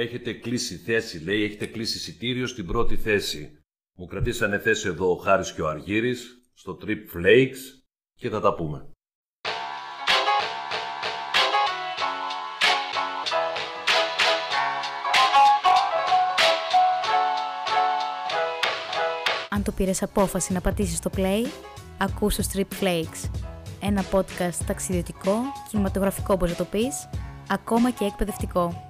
[0.00, 3.64] Έχετε κλείσει θέση, λέει, έχετε κλείσει εισιτήριο στην πρώτη θέση.
[3.96, 7.58] Μου κρατήσανε θέση εδώ ο Χάρης και ο Αργύρης, στο Trip Flakes
[8.14, 8.90] και θα τα πούμε.
[19.50, 21.46] Αν το πήρες απόφαση να πατήσεις το play,
[21.98, 23.30] ακούς το Strip Flakes.
[23.80, 25.34] Ένα podcast ταξιδιωτικό,
[25.70, 27.08] κινηματογραφικό όπως το πεις,
[27.48, 28.89] ακόμα και εκπαιδευτικό.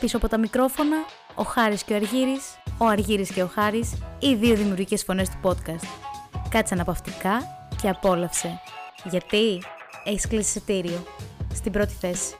[0.00, 0.96] Πίσω από τα μικρόφωνα,
[1.34, 5.36] ο Χάρης και ο Αργύρης, ο Αργύρης και ο Χάρης, οι δύο δημιουργικές φωνές του
[5.42, 5.86] podcast.
[6.48, 7.38] Κάτσε αναπαυτικά
[7.82, 8.60] και απόλαυσε.
[9.04, 9.62] Γιατί
[10.04, 11.04] έχεις κλείσει εισιτήριο.
[11.54, 12.36] Στην πρώτη θέση.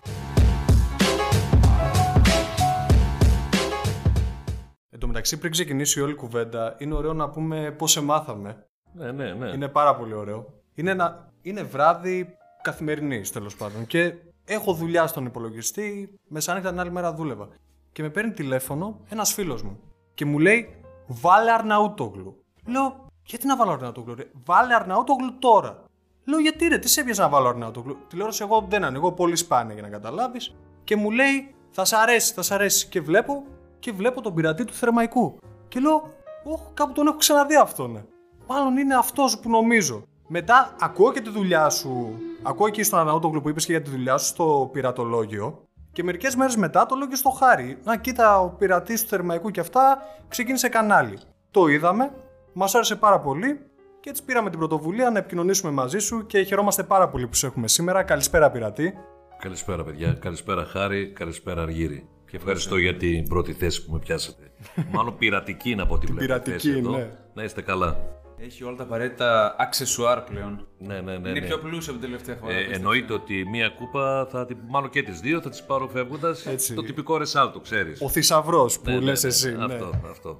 [4.90, 8.66] Εν τω μεταξύ, πριν ξεκινήσει όλη η κουβέντα, είναι ωραίο να πούμε πώς σε μάθαμε.
[8.92, 9.48] Ναι, ναι, ναι.
[9.48, 10.62] Είναι πάρα πολύ ωραίο.
[10.74, 13.86] Είναι, ένα, είναι βράδυ καθημερινής τέλος πάντων.
[13.86, 14.14] Και
[14.48, 16.14] έχω δουλειά στον υπολογιστή.
[16.28, 17.48] Μεσάνυχτα την άλλη μέρα δούλευα.
[17.92, 19.80] Και με παίρνει τηλέφωνο ένας φίλος μου.
[20.14, 22.44] Και μου λέει, Βάλε Αρναούτογλου.
[22.66, 25.84] Λέω, Γιατί να βάλω Αρναούτογλου, ρε; Βάλε Αρναούτογλου τώρα.
[26.24, 29.74] Λέω, Γιατί ρε, τι σε έπιασε να βάλω Αρναούτογλου; Τηλεόραση εγώ δεν ανοίγω, πολύ σπάνια
[29.74, 30.54] για να καταλάβεις.
[30.84, 32.88] Και μου λέει, Θα σ' αρέσει, θα σ' αρέσει.
[32.88, 33.44] Και βλέπω,
[33.78, 35.38] και βλέπω τον πειρατή του Θερμαϊκού.
[35.68, 36.14] Και λέω,
[36.44, 37.92] Ωχ, κάπου τον έχω ξαναδεί αυτόν.
[37.92, 38.02] Ναι.
[38.48, 40.02] Μάλλον είναι αυτός που νομίζω.
[40.26, 42.18] Μετά ακούω και τη δουλειά σου.
[42.42, 45.62] Ακούω εκεί στον Αρναούτογλου που είπες και για τη δουλειά σου στο πειρατολόγιο.
[45.92, 47.78] Και μερικές μέρες μετά το λέω και στο Χάρη.
[47.84, 51.18] Να κοίτα, ο πειρατής του Θερμαϊκού και αυτά ξεκίνησε κανάλι.
[51.50, 52.12] Το είδαμε,
[52.52, 53.60] μας άρεσε πάρα πολύ
[54.00, 57.46] και έτσι πήραμε την πρωτοβουλία να επικοινωνήσουμε μαζί σου και χαιρόμαστε πάρα πολύ που σε
[57.46, 58.02] έχουμε σήμερα.
[58.02, 58.94] Καλησπέρα, πειρατή.
[59.38, 60.12] Καλησπέρα, παιδιά.
[60.12, 61.12] Καλησπέρα, Χάρη.
[61.12, 62.08] Καλησπέρα, Αργύρη.
[62.30, 64.50] Και ευχαριστώ για την πρώτη θέση που με πιάσατε.
[64.94, 66.26] Μάλλον πειρατική να πω ότι βλέπετε.
[66.26, 66.90] Πειρατική, θέση εδώ.
[66.90, 67.10] ναι.
[67.34, 67.96] Να είστε καλά.
[68.40, 70.66] Έχει όλα τα απαραίτητα αξεσουάρ πλέον.
[70.78, 71.28] Ναι, ναι, ναι.
[71.28, 71.46] είναι ναι.
[71.46, 72.52] πιο πλούσιο από την τελευταία φορά.
[72.52, 72.76] Ε, πιστεύω.
[72.76, 76.46] εννοείται ότι μία κούπα, θα την, μάλλον και τις δύο, θα τις πάρω φεύγοντας.
[76.46, 76.74] Έτσι.
[76.74, 78.00] Το τυπικό ρεσάλτο, ξέρεις.
[78.00, 79.52] Ο θησαυρός που λες εσύ.
[79.52, 79.64] Ναι.
[79.64, 80.36] Αυτό, αυτό.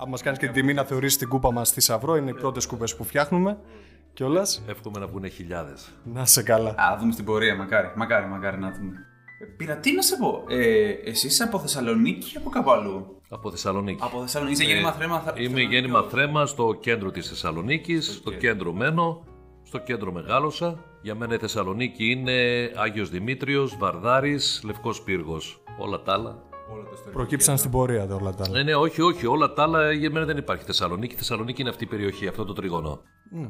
[0.00, 2.66] Αν μας κάνεις και την τιμή να θεωρήσεις την κούπα μας θησαυρό, είναι οι πρώτες
[2.66, 3.58] κούπες που φτιάχνουμε.
[4.12, 4.64] Κιόλας.
[4.66, 5.90] Εύχομαι να βγουν χιλιάδες.
[6.04, 6.70] Να σε καλά.
[6.70, 7.92] Α, δούμε στην πορεία, μακάρι.
[7.94, 9.06] Μακάρι, μακάρι να δούμε.
[9.40, 10.44] Ε, Πήρα, τι να σε πω.
[10.48, 13.98] Ε, εσύ είσαι από Θεσσαλονίκη ή από κάπου αλλού; Από Θεσσαλονίκη.
[14.02, 14.60] Από Θεσσαλονίκη.
[14.62, 15.18] Είσαι γέννημα θρέμα.
[15.20, 15.74] θα- Είμαι Θεσσαλονίκη.
[15.74, 19.24] γέννημα θρέμα στο κέντρο της Θεσσαλονίκης, στο κέντρο μένω,
[19.62, 20.78] στο κέντρο μεγάλωσα.
[21.02, 22.32] Για μένα η Θεσσαλονίκη είναι
[22.74, 25.62] Άγιος Δημήτριος, Βαρδάρης, Λευκός Πύργος.
[25.78, 26.42] Όλα τα άλλα.
[26.72, 27.12] Όλο το ιστορικό.
[27.18, 28.56] Προκύψαν στην πορεία δε όλα τα άλλα.
[28.56, 31.14] Ναι, ναι, όχι, όχι, όλα τα άλλα για μένα δεν υπάρχει Θεσσαλονίκη.
[31.14, 33.00] Θεσσαλονίκη είναι αυτή η περιοχή, αυτό το τριγωνό.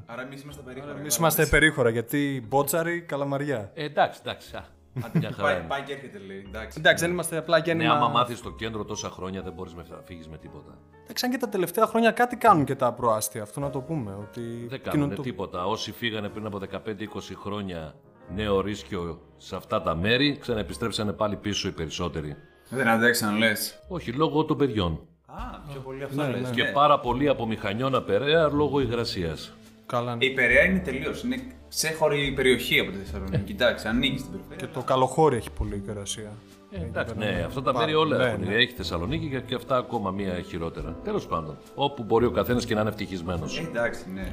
[0.06, 0.90] Άρα εμείς είμαστε περίεργα.
[0.98, 3.70] Εμείς είμαστε περίχωρα γιατί μπότσαρη, καλαμαριά.
[3.74, 4.56] Ε, εντάξει, εντάξει.
[4.56, 4.64] Α,
[5.12, 5.64] μια χαρά Πάει, είναι.
[5.68, 6.44] πάει και έρχεται, λέει.
[6.48, 6.78] Εντάξει.
[6.80, 7.92] Εντάξει, δεν είμαστε απλά Ναι, γέννημα.
[7.94, 10.78] άμα μάθεις το κέντρο τόσα χρόνια δεν μπορείς να φύγεις με τίποτα.
[11.04, 14.14] Εντάξει, αν και τα τελευταία χρόνια κάτι κάνουν και τα προάστια, αυτό να το πούμε.
[14.20, 15.66] Ότι Δεν κοινο- κάνουν το- τίποτα.
[15.66, 17.94] Όσοι φύγανε πριν από 15-20 χρόνια
[18.34, 22.36] νέο ρίσκιο σε αυτά τα μέρη, ξαναεπιστρέψανε πάλι πίσω οι περισσότεροι.
[22.68, 23.78] Δεν αντέξαν, λες.
[23.88, 25.00] Όχι, λόγω των παιδιών.
[25.26, 26.50] Α, πιο πολύ αυτό λες.
[26.50, 26.70] Και Ναι.
[26.72, 29.52] πάρα πολύ από μηχανιώνα Περαία λόγω υγρασίας.
[29.86, 30.16] Καλά.
[30.16, 30.24] ναι.
[30.24, 31.22] Η Περαία είναι τελείως.
[31.22, 31.36] Είναι
[31.74, 33.42] ξέχωρη περιοχή από τη Θεσσαλονίκη.
[33.42, 34.66] Κοιτάξτε, ανοίγει την περιφέρεια.
[34.66, 36.32] Και το καλοχώρι έχει πολύ υγρασία.
[36.70, 38.44] εντάξει, ναι, αυτά τα Πάρα- μέρη όλα ναι, έχουν.
[38.44, 38.54] ναι.
[38.54, 40.96] Έχει Θεσσαλονίκη και- και αυτά ακόμα μία χειρότερα.
[41.04, 43.58] Τέλος πάντων, όπου μπορεί ο καθένας και να είναι ευτυχισμένος.
[43.58, 44.32] Ε, εντάξει, ναι.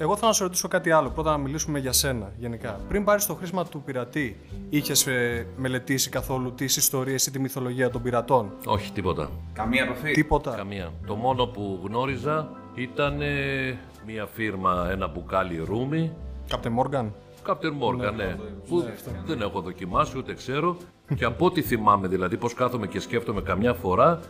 [0.00, 1.10] Εγώ θέλω να σε ρωτήσω κάτι άλλο.
[1.10, 2.80] Πρώτα να μιλήσουμε για σένα γενικά.
[2.88, 5.06] Πριν πάρεις το χρήσμα του πειρατή, είχες
[5.56, 9.30] μελετήσει καθόλου τις ιστορίες ή τη μυθολογία των πειρατών; Όχι, τίποτα.
[9.52, 10.12] Καμία επαφή.
[10.12, 10.54] Τίποτα.
[10.56, 10.92] Καμία.
[11.06, 16.12] Το μόνο που γνώριζα ήταν ε, μία φίρμα, ένα μπουκάλι ρούμι.
[16.48, 17.12] Κάπτε Μόργαν.
[17.46, 18.36] Captain Morgan, ναι.
[18.68, 18.84] Που
[19.26, 20.76] δεν έχω δοκιμάσει ούτε ξέρω.
[21.14, 24.20] και από ό,τι θυμάμαι, δηλαδή, πώς κάθομαι και σκέφτομαι καμιά φορά,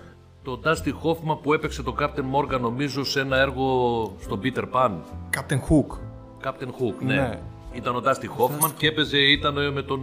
[0.42, 3.66] το Dusty Hoffman που έπαιξε το Captain Morgan, νομίζω, σε ένα έργο
[4.20, 4.90] στον Peter Pan.
[5.30, 5.92] Κάπτεν Χουκ.
[6.44, 7.14] Captain Hook, ναι.
[7.14, 7.38] Ναι.
[7.72, 10.00] Ήταν ο Dusty Hoffman και έπαιζε, ήταν με τον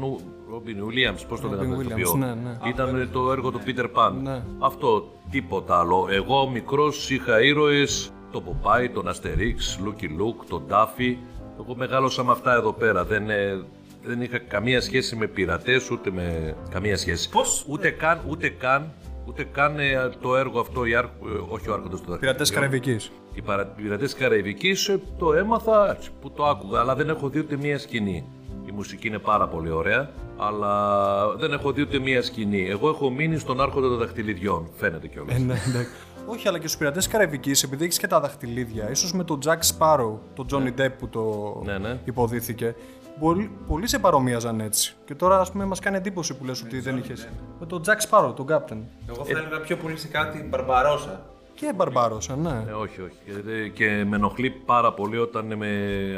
[0.53, 2.15] Robin Williams, πώς το λέγανε το Williams, ηθοποιό.
[2.15, 2.57] ναι, ναι.
[2.69, 4.11] Ήταν το έργο του Peter Pan.
[4.23, 4.41] Ναι.
[4.59, 6.07] Αυτό, τίποτα άλλο.
[6.09, 11.15] Εγώ μικρός είχα ήρωες, τον Popeye, τον Asterix, Lucky Luke, τον Daffy.
[11.59, 13.03] Εγώ μεγάλωσα με αυτά εδώ πέρα.
[13.05, 13.63] Δεν, ε,
[14.03, 17.29] δεν είχα καμία σχέση με πειρατές, ούτε με καμία σχέση.
[17.29, 18.91] Πώς; Ούτε καν, ούτε καν,
[19.27, 22.79] ούτε καν ε, το έργο αυτό, η Άρχ- ε, όχι ο Άρχοντος του Πειρατές Δαχτυλιδιού.
[22.79, 23.11] Καραϊβικής.
[23.33, 27.29] Οι παρα- πειρατές της Καραϊβικής ε, το έμαθα έτσι, που το άκουγα, αλλά δεν έχω
[27.29, 28.25] δει ούτε μία σκηνή.
[28.67, 32.67] Η μουσική είναι πάρα πολύ ωραία, αλλά δεν έχω δει ούτε μία σκηνή.
[32.69, 35.35] Εγώ έχω μείνει στον άρχοντα των δαχτυλιδιών, φαίνεται κιόλας.
[36.25, 36.39] Ε, ναι, εντάξει.
[36.39, 39.59] Όχι, αλλά και στους πειρατές Καραϊβικής, επειδή έχεις και τα δαχτυλίδια, ίσως με τον Jack
[39.77, 41.99] Sparrow, τον Johnny Depp που το Ναι, ναι.
[42.05, 42.75] υποδίθηκε,
[43.19, 44.95] πολλοί, πολλοί σε παρομοίαζαν έτσι.
[45.05, 47.27] Και τώρα, ας πούμε, μας κάνει εντύπωση που λες ότι δεν είχες.
[47.59, 48.77] Με τον Jack Sparrow, τον Captain.
[49.09, 51.25] Εγώ θα έλεγα πιο πολύ σε κάτι μπαρμπαρόσα.
[51.53, 52.63] Και Μπαρμπάροσα, ναι.
[52.67, 53.15] Ε, όχι, όχι.
[53.25, 55.67] Και, και με ενοχλεί πάρα πολύ όταν με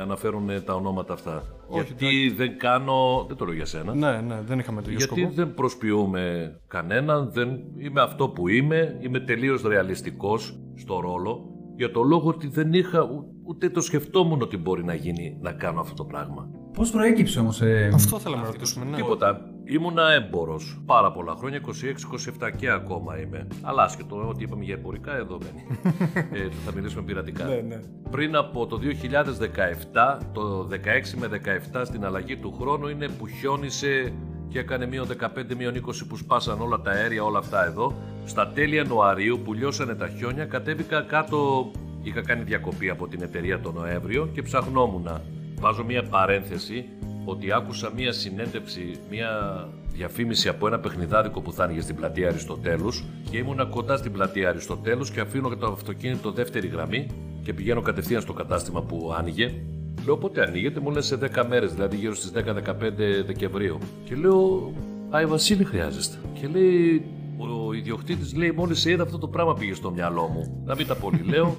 [0.02, 1.44] αναφέρουν τα ονόματα αυτά.
[1.72, 3.26] Γιατί δεν κάνω.
[3.28, 3.96] Δεν το λέω για σένα.
[3.96, 5.36] Ναι, ναι, δεν είχαμε το ίδιο Γιατί σκοπό.
[5.36, 7.50] δεν προσποιούμε κανέναν, δεν...
[7.78, 13.02] είμαι αυτό που είμαι, είμαι τελείως ρεαλιστικός στο ρόλο, για το λόγο ότι δεν είχα,
[13.02, 16.50] ου- ούτε το σκεφτόμουν ότι μπορεί να γίνει να κάνω αυτό το πράγμα.
[16.74, 17.62] Πώς προέκυψε όμως.
[17.62, 17.92] Ε...
[17.94, 18.86] Αυτό θέλαμε να ρωτήσουμε.
[18.86, 18.96] Ναι.
[18.96, 19.52] Τίποτα.
[19.70, 21.62] Ήμουνα έμπορος πάρα πολλά χρόνια,
[22.40, 23.48] 26-27 και ακόμα είμαι.
[23.62, 25.80] Αλλά άσχετο, ό,τι είπαμε για εμπορικά, εδώ μένει.
[26.44, 27.46] ε, θα μιλήσουμε πειρατικά.
[27.46, 27.80] Ναι, ναι.
[28.12, 28.80] Πριν από το
[29.94, 30.76] 2017, το 16
[31.16, 31.42] με
[31.74, 34.14] 17 στην αλλαγή του χρόνου είναι που χιόνισε
[34.48, 37.94] και έκανε μείον 15, μείον 20 που σπάσαν όλα τα αέρια, όλα αυτά εδώ.
[38.26, 41.72] Στα τέλη Ιανουαρίου που λιώσανε τα χιόνια, κατέβηκα κάτω.
[42.02, 45.08] Είχα κάνει διακοπή από την εταιρεία το Νοέμβριο και ψαχνόμουν.
[45.60, 46.86] Βάζω μία παρένθεση
[47.30, 49.30] ότι άκουσα μία συνέντευξη, μία
[49.94, 54.50] διαφήμιση από ένα παιχνιδάδικο που θα άνοιγε στην πλατεία Αριστοτέλους και ήμουνα κοντά στην πλατεία
[54.50, 57.08] Αριστοτέλους και αφήνω το αυτοκίνητο δεύτερη γραμμή
[57.44, 59.54] και πηγαίνω κατευθείαν στο κατάστημα που άνοιγε.
[60.06, 63.78] Λέω πότε ανοίγεται, μου λένε σε 10 μέρες, δηλαδή γύρω στις 10-15 Δεκεμβρίου.
[64.06, 64.74] Και λέω,
[65.10, 66.18] Άι Βασίλη χρειάζεστε.
[66.40, 67.06] Και λέει,
[67.38, 70.64] ο ιδιοκτήτης λέει, μόλις σε είδα αυτό το πράγμα πήγε στο μυαλό μου.
[70.66, 71.56] Να μην τα πολύ λέω.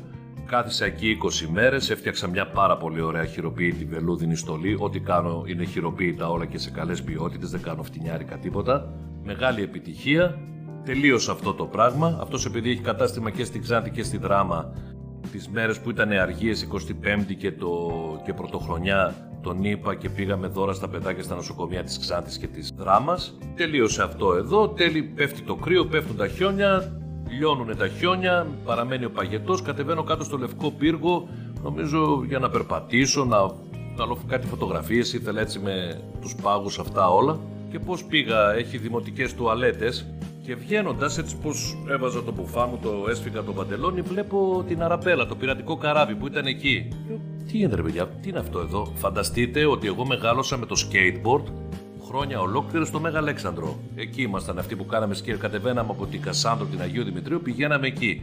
[0.49, 4.77] Κάθισα εκεί 20 μέρες, έφτιαξα μια πάρα πολύ ωραία χειροποίητη βελούδινη στολή.
[4.79, 8.93] Ό,τι κάνω είναι χειροποίητα όλα και σε καλές ποιότητες, δεν κάνω φτηνιάρικα τίποτα.
[9.25, 10.39] Μεγάλη επιτυχία.
[10.85, 12.19] Τελείωσε αυτό το πράγμα.
[12.21, 14.73] Αυτός επειδή έχει κατάστημα και στη Ξάνθη και στη Δράμα,
[15.33, 17.91] τις μέρες που ήταν αργίες 25η και, το,
[18.25, 22.73] και πρωτοχρονιά τον είπα και πήγαμε δώρα στα παιδάκια στα νοσοκομεία της Ξάνθης και της
[22.77, 23.39] Δράμας.
[23.57, 26.98] Τελείωσε αυτό εδώ, τέλει πέφτει το κρύο, πέφτουν τα χιόνια,
[27.31, 31.29] λιώνουν τα χιόνια, παραμένει ο παγετός, κατεβαίνω κάτω στο Λευκό Πύργο,
[31.63, 33.51] νομίζω για να περπατήσω, να
[33.95, 37.39] βγάλω κάτι φωτογραφίες, ήθελα έτσι με τους πάγους αυτά όλα.
[37.71, 40.07] Και πώς πήγα, έχει δημοτικές τουαλέτες
[40.43, 41.51] και βγαίνοντας, έτσι πω
[41.93, 46.27] έβαζα το μπουφά μου, το έσφυγα το παντελόνι, βλέπω την Αραπέλα, το πειρατικό καράβι που
[46.27, 46.89] ήταν εκεί.
[47.09, 50.75] Λέω, Τι είναι ρε παιδιά, τι είναι αυτό εδώ; Φανταστείτε ότι εγώ μεγάλωσα με το
[50.79, 51.43] skateboard
[52.09, 53.79] χρόνια ολόκληρα στο Μέγα Αλέξανδρο.
[53.95, 58.23] Εκεί ήμασταν αυτοί που κάναμε σκέρ, κατεβαίναμε από την Κασάνδρο, την Αγίου Δημητρίου, πηγαίναμε εκεί.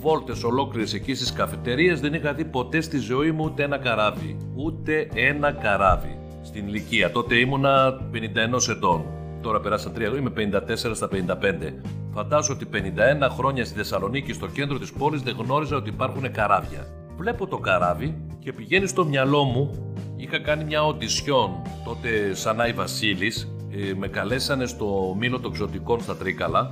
[0.00, 4.36] Βόλτες ολόκληρες εκεί στις καφετερίε δεν είχα δει ποτέ στη ζωή μου ούτε ένα καράβι.
[4.54, 6.18] Ούτε ένα καράβι.
[6.42, 7.10] Στην ηλικία.
[7.10, 9.04] Τότε ήμουνα 51 ετών.
[9.40, 11.72] Τώρα περάσαν 3 είμαι 54 στα 55.
[12.12, 16.86] Φαντάζω ότι 51 χρόνια στη Θεσσαλονίκη, στο κέντρο της πόλης, δεν γνώριζα ότι υπάρχουν καράβια.
[17.16, 19.94] Βλέπω το καράβι και πηγαίνει στο μυαλό μου.
[20.22, 21.50] Είχα κάνει μια οντισιόν
[21.84, 23.48] τότε σαν Άι Βασίλης.
[23.70, 26.70] Ε, με καλέσανε στο Μήλο των Ξωτικών στα Τρίκαλα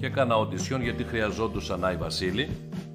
[0.00, 2.48] και έκανα οντισιόν γιατί χρειαζόντουσαν Άι Βασίλη.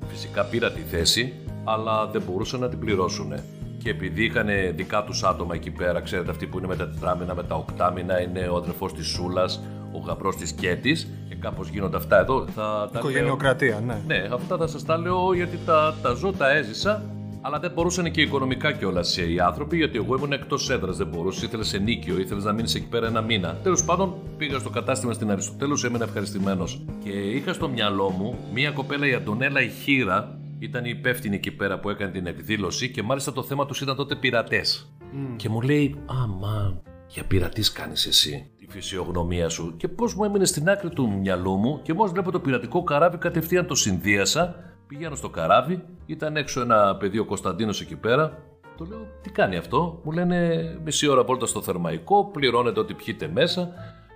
[0.08, 3.34] Φυσικά πήρα τη θέση, αλλά δεν μπορούσαν να την πληρώσουν.
[3.78, 7.36] Και επειδή είχαν δικά τους άτομα εκεί πέρα, ξέρετε, αυτοί που είναι με τα τετράμινα,
[7.36, 9.62] με τα οκτάμινα, είναι ο αδερφός της Σούλας,
[9.94, 12.46] ο γαμπρός της Κέτης, και κάπως γίνονται αυτά εδώ.
[12.56, 14.02] Θα τα λέω- Οικογενειοκρατία, ναι.
[14.08, 17.04] ναι, αυτά θα σας τα λέω γιατί τα, τα ζω, τα έζησα.
[17.46, 20.98] Αλλά δεν μπορούσαν και οικονομικά κιόλας οι άνθρωποι, γιατί εγώ ήμουν εκτός έδρας.
[20.98, 23.56] Δεν μπορούσε, ήθελε σε νίκιο, ήθελε να μείνεις εκεί πέρα ένα μήνα.
[23.64, 26.86] Τέλος πάντων, πήγα στο κατάστημα στην Αριστοτέλους, έμενα ευχαριστημένος.
[27.04, 31.52] Και είχα στο μυαλό μου μία κοπέλα, η Αντωνέλα η Χίρα, ήταν η υπεύθυνη εκεί
[31.52, 34.94] πέρα που έκανε την εκδήλωση και μάλιστα το θέμα τους ήταν τότε πειρατές.
[35.36, 39.74] Και μου λέει, Α, μα για πειρατής κάνεις εσύ τη φυσιογνωμία σου.
[39.78, 43.18] Και πώς μου έμεινε στην άκρη του μυαλού μου και μόλις βλέπω το πειρατικό καράβι,
[43.18, 44.56] κατευθείαν το συνδύασα.
[44.94, 48.38] Πηγαίνω στο καράβι, ήταν έξω ένα παιδί ο Κωνσταντίνος εκεί πέρα.
[48.78, 53.28] Το λέω, τι κάνει αυτό; Μου λένε μισή ώρα βόλτα στο θερμαϊκό, πληρώνετε ό,τι πιείτε
[53.28, 53.70] μέσα.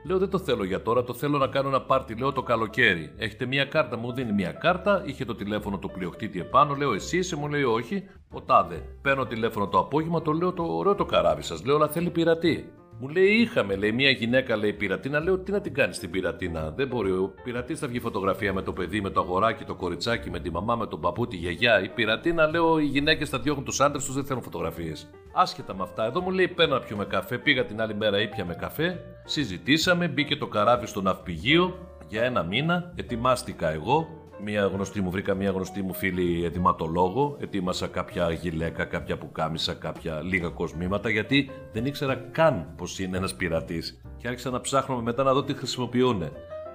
[0.06, 3.14] Λέω, δεν το θέλω για τώρα, το θέλω να κάνω ένα πάρτι, λέω το καλοκαίρι.
[3.18, 7.18] Έχετε μία κάρτα, μου δίνει μία κάρτα, είχε το τηλέφωνο του πλειοκτήτη επάνω, λέω εσύ
[7.18, 8.84] είσαι, μου λέει όχι, ο τάδε.
[9.02, 12.72] Παίρνω τηλέφωνο το απόγευμα, το λέω το ωραίο το καράβι σας, λέω, αλλά θέλει πειρατή.
[13.00, 15.20] Μου λέει, είχαμε, λέει, μια γυναίκα, λέει, πειρατίνα.
[15.20, 16.72] Λέω, τι να την κάνεις την πειρατίνα.
[16.72, 17.12] Δεν μπορεί.
[17.12, 20.52] Ο πειρατής θα βγει φωτογραφία με το παιδί, με το αγοράκι, το κοριτσάκι, με τη
[20.52, 21.84] μαμά, με τον παππού, τη γιαγιά.
[21.84, 25.10] Η πειρατίνα, λέω, οι γυναίκες θα διώχνουν τους άντρες τους, δεν θέλουν φωτογραφίες.
[25.34, 27.38] Άσχετα με αυτά, εδώ μου λέει, παίρνω να πιούμε καφέ.
[27.38, 29.00] Πήγα την άλλη μέρα, ήπια με καφέ.
[29.26, 31.78] Συζητήσαμε, μπήκε το καράβι στο ναυπηγείο
[32.08, 32.94] για ένα μήνα.
[32.96, 34.08] Ετοιμάστηκα εγώ.
[34.44, 37.38] Μία γνωστή μου, βρήκα μία γνωστή μου φίλη ετοιματολόγο.
[37.40, 43.36] Ετοίμασα κάποια γυλαίκα, κάποια πουκάμισα, κάποια λίγα κοσμήματα, γιατί δεν ήξερα καν πώ είναι ένας
[43.36, 44.02] πειρατής.
[44.18, 46.24] Και άρχισα να ψάχνω μετά να δω τι χρησιμοποιούν.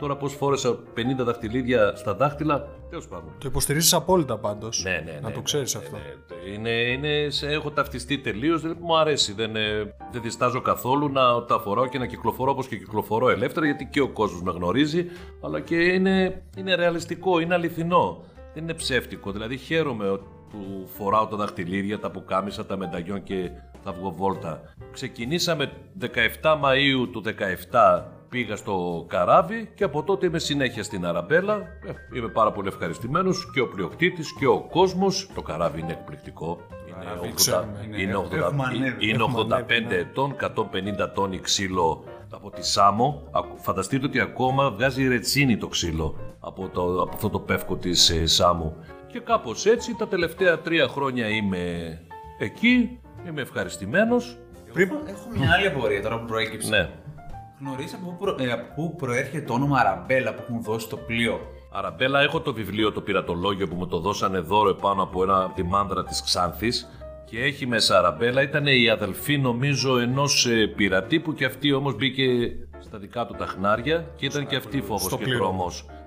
[0.02, 3.32] Τώρα πώς φόρεσα 50 δαχτυλίδια στα δάχτυλα, τέλος πάντων.
[3.38, 4.82] Το υποστηρίζεις απόλυτα πάντως.
[4.82, 5.18] Ναι, ναι, ναι.
[5.22, 5.96] Να το ναι, ξέρεις ναι, αυτό.
[5.96, 6.50] ναι.
[6.52, 8.62] Είναι, είναι, σε- έχω ταυτιστεί τελείως.
[8.80, 9.32] Μου αρέσει.
[9.32, 13.66] Δεν, ε, δεν διστάζω καθόλου να τα φοράω και να κυκλοφορώ όπως και κυκλοφορώ ελεύθερα,
[13.66, 15.06] γιατί και ο κόσμος με γνωρίζει,
[15.40, 18.24] αλλά και είναι, είναι ρεαλιστικό, είναι αληθινό.
[18.54, 19.32] Δεν είναι ψεύτικο.
[19.32, 23.50] Δηλαδή χαίρομαι ότι που φοράω τα δαχτυλίδια, τα πουκάμισα, τα μενταγιόν και
[23.84, 24.60] θα βγω βόλτα.
[24.92, 26.06] Ξεκινήσαμε 17
[26.42, 27.22] Μαΐου του
[27.70, 31.54] 17 πήγα στο καράβι και από τότε είμαι συνέχεια στην Αραμπέλα.
[31.54, 35.28] Ε, είμαι πάρα πολύ ευχαριστημένος και ο πλειοκτήτης και ο κόσμος.
[35.34, 36.58] Το καράβι είναι εκπληκτικό.
[36.88, 39.94] Είναι 80, ξέρουμε, είναι- είναι 80 έχουμε ανέβει, είναι έχουμε 85 ανέβει, ναι.
[40.00, 43.22] ετών, 150 τόνοι ξύλο από τη Σάμο.
[43.30, 48.10] Ακου- Φανταστείτε ότι ακόμα βγάζει ρετσίνη το ξύλο από, το, από αυτό το πεύκο της
[48.10, 48.76] ε, Σάμου.
[49.06, 51.98] Και κάπως έτσι τα τελευταία τρία χρόνια είμαι
[52.38, 52.98] εκεί,
[53.28, 54.36] είμαι ευχαριστημένος.
[54.72, 54.88] Πριν...
[55.06, 56.70] Έχω μια άλλη απορία τώρα που προέκυψε.
[56.70, 56.90] Ναι.
[57.64, 60.96] Γνωρίζεις από, πού προ- ε, από πού προέρχεται το όνομα Αραμπέλα που έχουν δώσει το
[60.96, 61.40] πλοίο;
[61.72, 65.54] Αραμπέλα, έχω το βιβλίο, το πειρατολόγιο που μου το δώσανε δώρο επάνω από, ένα, από
[65.54, 66.88] τη μάνδρα της Ξάνθης
[67.24, 68.42] και έχει μέσα Αραμπέλα.
[68.42, 72.24] Ήταν η αδελφή νομίζω ενός ε, πειρατή που και αυτή όμως μπήκε
[72.78, 75.36] στα δικά του τα χνάρια και ήταν και αυτή φόβος στο και πλοίο.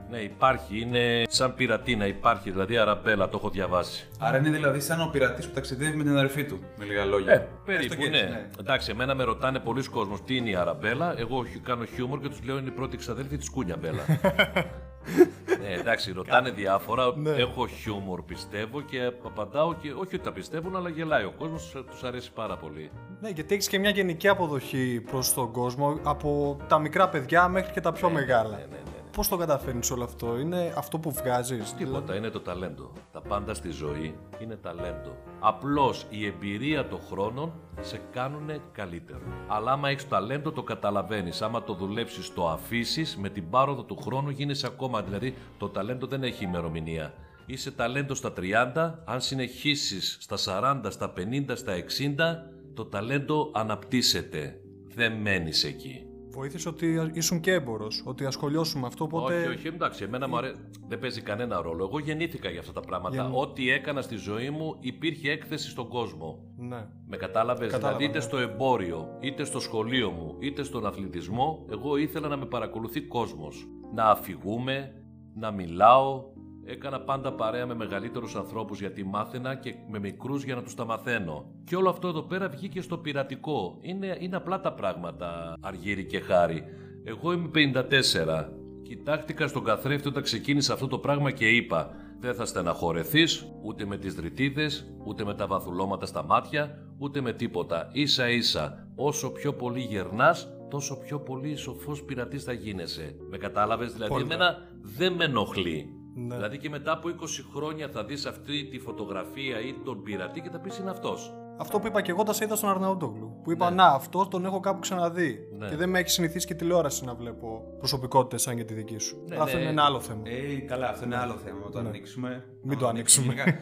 [0.06, 0.10] Τρόμος.
[0.10, 4.08] Ναι, υπάρχει, είναι σαν πειρατίνα, υπάρχει, δηλαδή Αραμπέλα, το έχω διαβάσει.
[4.20, 6.60] Άρα είναι δηλαδή σαν ο πειρατής που ταξιδεύει με την αδερφή του.
[6.78, 7.32] Με λίγα λόγια.
[7.32, 8.18] Ε, Έστω περίπου, και ναι.
[8.18, 11.14] έτσι, Εντάξει, εμένα με ρωτάνε πολλοί κόσμος τι είναι η Αραμπέλα.
[11.20, 14.02] Εγώ χι- κάνω χιούμορ και τους λέω είναι η πρώτη ξαδέλφη της Κούνια Μπέλα.
[15.62, 17.14] ναι, εντάξει, ρωτάνε διάφορα.
[17.16, 17.30] Ναι.
[17.30, 22.04] Έχω χιούμορ πιστεύω και απαντάω και όχι ότι τα πιστεύουν, αλλά γελάει ο κόσμος, τους
[22.04, 22.92] αρέσει πάρα πολύ.
[23.22, 27.72] Ναι, γιατί έχεις και μια γενική αποδοχή προς τον κόσμο από τα μικρά παιδιά μέχρι
[27.74, 28.50] και τα πιο μεγάλα.
[28.50, 28.85] Ναι, ναι, ναι.
[29.16, 31.74] Πώς το καταφέρνεις όλο αυτό, Είναι αυτό που βγάζεις.
[31.74, 32.92] Τίποτα, είναι το ταλέντο.
[33.12, 35.16] Τα πάντα στη ζωή είναι ταλέντο.
[35.40, 39.22] Απλώς η εμπειρία των χρόνων σε κάνουν καλύτερο.
[39.48, 41.42] Αλλά άμα έχεις ταλέντο το καταλαβαίνεις.
[41.42, 45.02] Άμα το δουλέψεις, το αφήσεις, με την πάροδο του χρόνου γίνεσαι ακόμα.
[45.02, 47.14] Δηλαδή το ταλέντο δεν έχει ημερομηνία.
[47.46, 54.60] Είσαι ταλέντο στα 30, αν συνεχίσεις στα 40, στα 50, στα 60, το ταλέντο αναπτύσσεται.
[54.96, 56.06] Δεν μένεις εκεί.
[56.36, 59.04] Βοήθησε ότι ήσουν και έμπορος, ότι ασχολιώσουν με αυτό.
[59.04, 59.36] Οπότε...
[59.40, 60.56] Όχι, όχι, εντάξει, εμένα μου αρέσει.
[60.88, 61.84] Δεν παίζει κανένα ρόλο.
[61.84, 63.16] Εγώ γεννήθηκα για αυτά τα πράγματα.
[63.16, 66.40] Γεννη- Ό,τι έκανα στη ζωή μου υπήρχε έκθεση στον κόσμο.
[66.58, 66.88] Ναι.
[67.08, 67.72] Με κατάλαβες.
[67.72, 68.24] Κατάλαβα, Δηλαδή, είτε ναι.
[68.24, 73.68] στο εμπόριο, είτε στο σχολείο μου, είτε στον αθλητισμό, εγώ ήθελα να με παρακολουθεί κόσμος.
[73.94, 75.04] Να αφηγούμε,
[75.36, 76.24] να μιλάω.
[76.68, 80.86] Έκανα πάντα παρέα με μεγαλύτερους ανθρώπους γιατί μάθαινα και με μικρούς για να τους τα
[80.86, 81.46] μαθαίνω.
[81.64, 83.78] Και όλο αυτό εδώ πέρα βγήκε στο πειρατικό.
[83.82, 86.64] Είναι, είναι απλά τα πράγματα, Αργύρι και Χάρη.
[87.04, 88.50] Εγώ είμαι 54.
[88.84, 93.98] Κοιτάχτηκα στον καθρέφτη όταν ξεκίνησα αυτό το πράγμα και είπα δεν θα στεναχωρεθείς ούτε με
[93.98, 97.90] τις δρυτίδες, ούτε με τα βαθουλώματα στα μάτια, ούτε με τίποτα.
[97.92, 103.16] Ίσα ίσα, όσο πιο πολύ γερνάς, τόσο πιο πολύ σοφός πειρατής θα γίνεσαι.
[103.30, 104.24] Με κατάλαβες, δηλαδή Πολύ.
[104.24, 105.90] εμένα δεν με ενοχλεί.
[106.18, 106.36] Ναι.
[106.36, 107.14] Δηλαδή και μετά από 20
[107.56, 111.34] χρόνια θα δεις αυτή τη φωτογραφία ή τον πειρατή και θα πεις είναι αυτός.
[111.58, 113.40] Αυτό που είπα και εγώ τα σε είδα στον Αρναούτογλου.
[113.44, 115.40] Που είπα, Να, αυτός τον έχω κάπου ξαναδεί.
[115.58, 115.68] Ναι.
[115.70, 119.24] Και δεν με έχει συνηθίσει και τηλεόραση να βλέπω προσωπικότητες σαν και τη δική σου.
[119.28, 119.62] Ναι, αυτό ναι.
[119.62, 120.22] είναι ένα άλλο θέμα.
[120.24, 121.60] Ε, καλά, αυτό είναι άλλο θέμα.
[121.64, 122.30] Να το ανοίξουμε.
[122.64, 123.34] Μην Να το ανοίξουμε.
[123.34, 123.60] γενικά.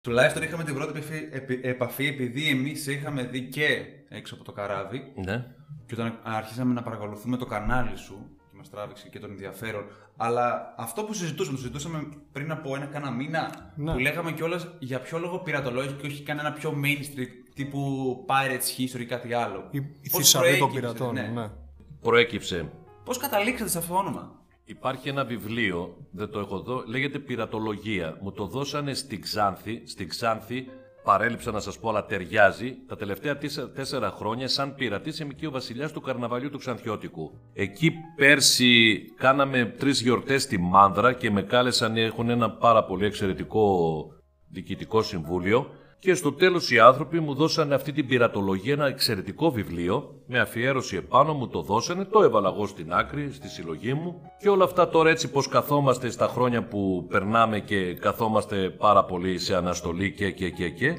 [0.00, 3.66] Τουλάχιστον είχαμε την πρώτη επαφή, επι- επαφή επειδή εμείς είχαμε δει και
[4.08, 5.46] έξω από το καράβι Ναι.
[5.86, 9.84] και όταν αρχίσαμε να παρακολουθούμε το κανάλι σου και μας τράβηξε και τον ενδιαφέρον.
[10.16, 13.92] Αλλά αυτό που συζητούσαμε, το συζητούσαμε πριν από ένα κάνα μήνα, Ναι.
[13.92, 17.80] που λέγαμε κιόλας για ποιο λόγο πειρατολόγιο και όχι κανένα πιο mainstream τύπου
[18.28, 19.68] Pirates History ή κάτι άλλο.
[19.70, 21.14] Η, η Πώς θησαυρή των προέκυψε, πειρατών.
[21.14, 21.40] ναι.
[21.40, 21.50] Ναι.
[22.00, 22.70] Προέκυψε
[23.04, 24.32] Πώς καταλήξατε σε αυτό το όνομα;
[24.64, 28.18] Υπάρχει ένα βιβλίο, δεν το έχω δω, λέγεται Πειρατολογία.
[28.22, 29.82] Μου το δώσανε στην Ξάνθη.
[29.86, 30.66] Στην Ξάνθη,
[31.08, 35.50] παρέλειψα να σας πω, αλλά ταιριάζει, τα τελευταία τέσσερα, τέσσερα χρόνια σαν πειρατής σε ο
[35.50, 37.30] βασιλιάς του καρναβαλιού του Ξανθιώτικου.
[37.54, 43.64] Εκεί πέρσι κάναμε τρεις γιορτές στη Μάνδρα και με κάλεσαν, έχουν ένα πάρα πολύ εξαιρετικό
[44.48, 50.14] διοικητικό συμβούλιο και στο τέλος οι άνθρωποι μου δώσανε αυτή την πειρατολογία, ένα εξαιρετικό βιβλίο.
[50.26, 54.20] Με αφιέρωση επάνω μου το δώσανε, το έβαλα εγώ στην άκρη, στη συλλογή μου.
[54.40, 59.38] Και όλα αυτά τώρα έτσι πως καθόμαστε στα χρόνια που περνάμε και καθόμαστε πάρα πολύ
[59.38, 60.98] σε αναστολή και και και και.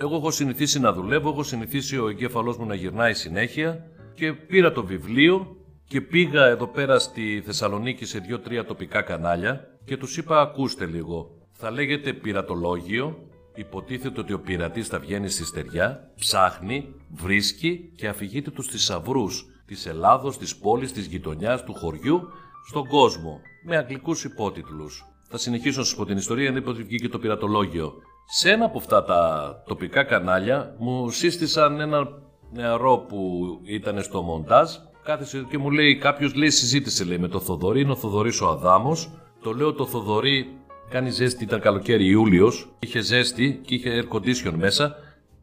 [0.00, 3.84] Εγώ έχω συνηθίσει να δουλεύω, έχω συνηθίσει ο εγκέφαλός μου να γυρνάει συνέχεια.
[4.14, 9.96] Και πήρα το βιβλίο και πήγα εδώ πέρα στη Θεσσαλονίκη σε δύο-τρία τοπικά κανάλια και
[9.96, 11.30] τους είπα ακούστε λίγο.
[11.52, 13.27] Θα λέγεται πειρατολόγιο,
[13.58, 19.86] υποτίθεται ότι ο πειρατής θα βγαίνει στη στεριά, ψάχνει, βρίσκει και αφηγείται τους θησαυρούς της
[19.86, 22.20] Ελλάδος, της πόλης, της γειτονιάς, του χωριού,
[22.68, 25.04] στον κόσμο, με αγγλικούς υπότιτλους.
[25.28, 27.92] Θα συνεχίσω να σας πω την ιστορία, είναι ότι βγήκε το πειρατολόγιο.
[28.26, 32.08] Σε ένα από αυτά τα τοπικά κανάλια μου σύστησαν ένα
[32.52, 34.70] νεαρό που ήταν στο μοντάζ.
[35.02, 37.80] Κάθεσε και μου λέει: Κάποιος λέει: Συζήτησε λέει, με το Θοδωρή.
[37.80, 39.10] Είναι ο Θοδωρής ο Αδάμος.
[39.42, 40.57] Το λέω το Θοδωρή
[40.88, 42.68] κάνει ζέστη, ήταν καλοκαίρι Ιούλιος.
[42.78, 44.96] Είχε ζέστη και είχε air condition μέσα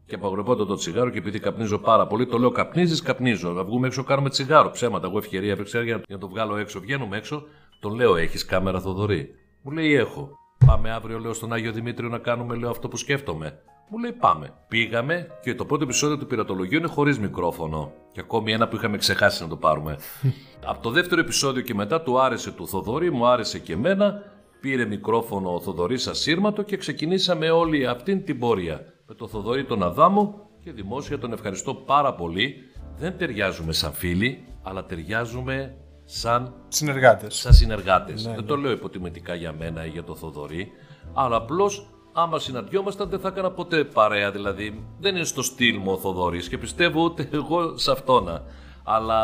[0.06, 3.50] και απαγορευόταν το τσιγάρο και επειδή καπνίζω πάρα πολύ, το λέω: Καπνίζεις, καπνίζω.
[3.50, 4.70] Να βγούμε έξω, κάνουμε τσιγάρο.
[4.70, 5.06] Ψέματα.
[5.06, 6.80] Εγώ ευκαιρία έπαιξα για να το βγάλω έξω.
[6.80, 7.42] Βγαίνουμε έξω.
[7.80, 9.34] Τον λέω: Έχεις κάμερα Θοδωρή.
[9.62, 10.38] Μου λέει: Έχω.
[10.66, 13.58] Πάμε αύριο, λέω, στον Άγιο Δημήτριο να κάνουμε λέω, αυτό που σκέφτομαι.
[13.88, 14.52] Μου λέει πάμε.
[14.68, 17.92] Πήγαμε και το πρώτο επεισόδιο του πειρατολογίου είναι χωρίς μικρόφωνο.
[18.12, 19.98] Και ακόμη ένα που είχαμε ξεχάσει να το πάρουμε.
[20.70, 24.22] Από το δεύτερο επεισόδιο και μετά του άρεσε του Θοδωρή, μου άρεσε και εμένα.
[24.60, 28.92] Πήρε μικρόφωνο ο Θοδωρής ασύρματο και ξεκινήσαμε όλη αυτήν την πορεία.
[29.06, 32.54] Με τον Θοδωρή τον Αδάμο και δημόσια τον ευχαριστώ πάρα πολύ.
[32.98, 37.34] Δεν ταιριάζουμε σαν φίλοι, αλλά ταιριάζουμε σαν Συνεργάτες.
[37.34, 38.22] σαν συνεργάτες.
[38.22, 40.72] δεν το λέω υποτιμητικά για μένα ή για το Θοδωρή,
[41.14, 44.30] αλλά απλώς άμα συναντιόμασταν δεν θα έκανα ποτέ παρέα.
[44.30, 48.42] Δηλαδή δεν είναι στο στυλ μου ο Θοδωρής και πιστεύω ούτε εγώ σε αυτόνα.
[48.88, 49.20] Αλλά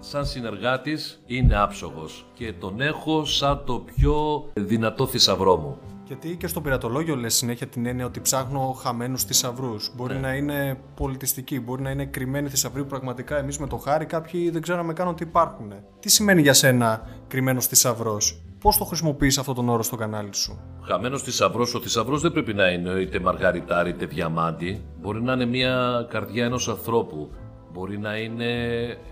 [0.00, 5.78] σαν συνεργάτης είναι άψογος και τον έχω σαν το πιο δυνατό θησαυρό μου.
[6.06, 9.90] Γιατί και στο πειρατολόγιο λες συνέχεια την έννοια ότι ψάχνω χαμένους θησαυρούς.
[9.96, 14.04] Μπορεί να είναι πολιτιστικοί, μπορεί να είναι κρυμμένοι θησαυροί που πραγματικά εμείς με το χάρη
[14.04, 15.72] κάποιοι δεν ξέραμε καν ότι υπάρχουν.
[16.00, 20.60] Τι σημαίνει για σένα κρυμμένος θησαυρός, Πώς το χρησιμοποιείς αυτόν τον όρο στο κανάλι σου;
[20.82, 24.84] Χαμένος θησαυρός, ο θησαυρός δεν πρέπει να είναι είτε μαργαριτάρι είτε διαμάντι.
[25.00, 27.30] Μπορεί να είναι μια καρδιά ενός ανθρώπου.
[27.74, 28.52] Μπορεί να είναι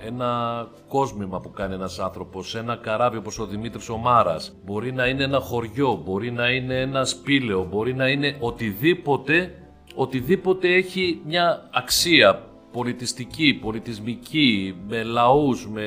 [0.06, 4.52] ένα κόσμημα που κάνει ένας άνθρωπος, ένα καράβι όπως ο Δημήτρης ο Μάρας.
[4.64, 9.54] Μπορεί να είναι ένα χωριό, μπορεί να είναι ένα σπήλαιο, μπορεί να είναι οτιδήποτε,
[9.94, 15.86] οτιδήποτε έχει μια αξία πολιτιστική, πολιτισμική, με λαούς, με,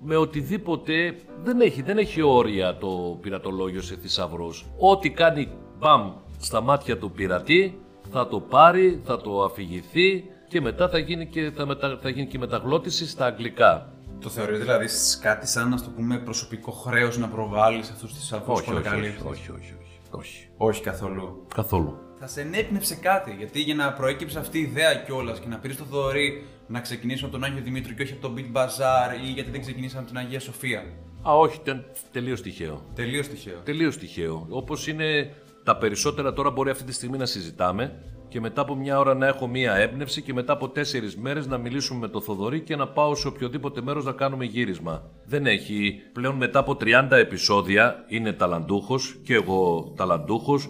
[0.00, 1.16] με οτιδήποτε.
[1.42, 4.66] Δεν έχει, δεν έχει όρια το πειρατολόγιο σε θησαυρούς.
[4.78, 7.78] Ό,τι κάνει μπαμ στα μάτια του πειρατή
[8.10, 11.98] θα το πάρει, θα το αφηγηθεί και μετά θα γίνει και, θα μετα...
[12.02, 13.92] θα γίνει και η μεταγλώτηση στα αγγλικά.
[14.20, 14.86] Το θεωρεί δηλαδή
[15.20, 18.86] κάτι σαν να το πούμε προσωπικό χρέος να προβάλλεις αυτούς τους θησαυρού Όχι, που όχι,
[18.86, 19.22] ανακαλύπτεις.
[19.24, 20.48] όχι, όχι, όχι, όχι, όχι.
[20.56, 21.46] Όχι καθόλου.
[21.54, 21.98] Καθόλου.
[22.18, 23.34] Θα σε ενέπνευσε κάτι.
[23.38, 27.28] Γιατί για να προέκυψε αυτή η ιδέα κιόλας και να πήρες το Θοδωρή να ξεκινήσουμε
[27.28, 30.08] από τον Άγιο Δημήτριο και όχι από τον Beat Bazaar ή γιατί δεν ξεκινήσαμε από
[30.10, 30.82] την Αγία Σοφία;
[31.28, 32.82] Α, όχι, ήταν τελείως τυχαίο.
[32.94, 33.58] Τελείως τυχαίο.
[33.64, 34.46] Τελείως τυχαίο.
[34.50, 38.98] Όπως είναι τα περισσότερα τώρα μπορεί αυτή τη στιγμή να συζητάμε και μετά από μια
[38.98, 42.60] ώρα να έχω μία έμπνευση και μετά από τέσσερις μέρες να μιλήσουμε με το Θοδωρή
[42.60, 45.10] και να πάω σε οποιοδήποτε μέρος να κάνουμε γύρισμα.
[45.24, 46.02] Δεν έχει.
[46.12, 50.68] Πλέον μετά από 30 επεισόδια είναι ταλαντούχος και εγώ ταλαντούχος.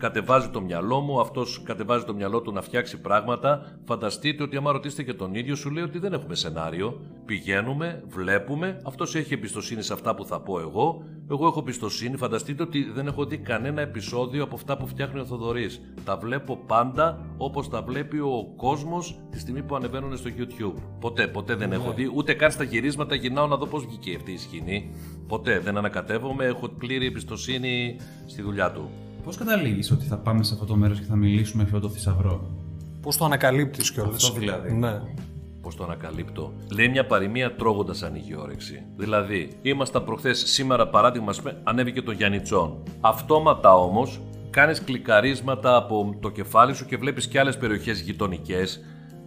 [0.00, 3.78] Κατεβάζει το μυαλό μου, αυτός κατεβάζει το μυαλό του να φτιάξει πράγματα.
[3.84, 7.00] Φανταστείτε ότι άμα ρωτήσετε και τον ίδιο, σου λέει ότι δεν έχουμε σενάριο.
[7.24, 11.04] Πηγαίνουμε, βλέπουμε, αυτός έχει εμπιστοσύνη σε αυτά που θα πω εγώ.
[11.30, 12.16] Εγώ έχω εμπιστοσύνη.
[12.16, 15.80] Φανταστείτε ότι δεν έχω δει κανένα επεισόδιο από αυτά που φτιάχνει ο Θοδωρής.
[16.04, 20.82] Τα βλέπω πάντα όπως τα βλέπει ο κόσμος τη στιγμή που ανεβαίνουν στο YouTube.
[21.00, 22.10] Ποτέ, ποτέ δεν έχω δει.
[22.14, 24.94] Ούτε καν στα γυρίσματα γυρνάω να δω πώς βγήκε αυτή η σκηνή.
[25.28, 26.44] Ποτέ δεν ανακατεύομαι.
[26.44, 27.96] Έχω πλήρη εμπιστοσύνη
[28.26, 28.90] στη δουλειά του.
[29.30, 31.94] Πώς καταλήγεις ότι θα πάμε σε αυτό το μέρος και θα μιλήσουμε για αυτό το
[31.94, 32.40] θησαυρό;
[33.00, 34.72] Πώς το ανακαλύπτεις κιόλας; Αυτό δηλαδή.
[34.72, 35.00] Ναι.
[35.62, 38.82] Πώς το ανακαλύπτω; Λέει μια παροιμία τρώγοντας ανοίγει όρεξη.
[38.96, 42.82] Δηλαδή, ήμασταν προχθές, σήμερα παράδειγμα, ας πούμε, ανέβηκε το Γιάννητσόν.
[43.00, 48.80] Αυτόματα όμως, κάνεις κλικαρίσματα από το κεφάλι σου και βλέπεις και άλλες περιοχές γειτονικές.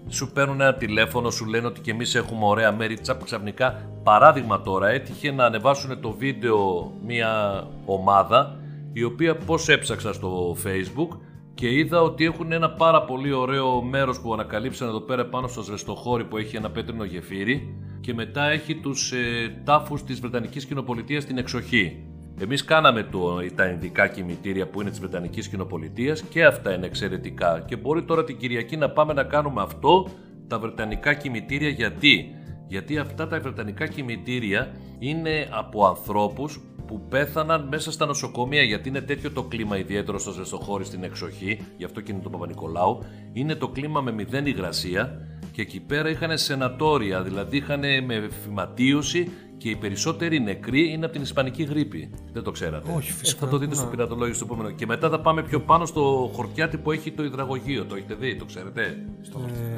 [0.08, 3.00] Σου παίρνουν ένα τηλέφωνο, σου λένε ότι και εμείς έχουμε ωραία μέρη.
[3.00, 8.58] Τσαπ ξαφνικά, παράδειγμα τώρα, έτυχε να ανεβάσουν το βίντεο μια ομάδα
[8.94, 11.18] η οποία πώς έψαξα στο facebook
[11.54, 15.62] και είδα ότι έχουν ένα πάρα πολύ ωραίο μέρος που ανακαλύψαν εδώ πέρα πάνω στο
[15.62, 21.24] Σβεστοχώρι που έχει ένα πέτρινο γεφύρι και μετά έχει τους ε, τάφους της Βρετανικής Κοινοπολιτείας
[21.24, 22.08] στην εξοχή.
[22.40, 27.64] Εμείς κάναμε το, τα ειδικά κημητήρια που είναι της Βρετανικής Κοινοπολιτείας και αυτά είναι εξαιρετικά
[27.68, 30.08] και μπορεί τώρα την Κυριακή να πάμε να κάνουμε αυτό
[30.48, 32.36] τα Βρετανικά κημητήρια γιατί
[32.68, 39.02] γιατί αυτά τα βρετανικά κημητήρια είναι από ανθρώπους που πέθαναν μέσα στα νοσοκομεία γιατί είναι
[39.02, 43.04] τέτοιο το κλίμα ιδιαίτερο στο ζεστοχώρι στην εξοχή, γι' αυτό και είναι το Παπα-Νικολάου.
[43.34, 49.32] Είναι το κλίμα με μηδέν υγρασία και εκεί πέρα είχαν σενατόρια, δηλαδή είχαν με φυματίωση
[49.58, 52.10] και οι περισσότεροι νεκροί είναι από την Ισπανική γρήπη.
[52.34, 52.92] Δεν το ξέρατε.
[52.96, 53.40] Όχι, Ε, φυσικά.
[53.40, 54.72] θα το δείτε στο πειρατολόγιο στο επόμενο.
[54.72, 57.86] Και μετά θα πάμε πιο πάνω στο χορτιάτι που έχει το υδραγωγείο.
[57.86, 59.06] Το έχετε δει, το ξέρετε.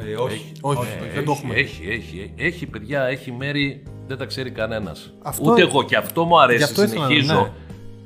[0.08, 0.52] Ε, όχι.
[0.62, 1.56] Όχι, δεν το έχουμε.
[1.56, 5.14] Έχει, έχει, έχει, παιδιά, έχει μέρη, δεν τα ξέρει κανένας.
[5.22, 7.34] Αυτό- Ούτε εγώ και αυτό μου Γι' αρέσει, αυτό ήθελα να- συνεχίζω.
[7.42, 7.50] ναι.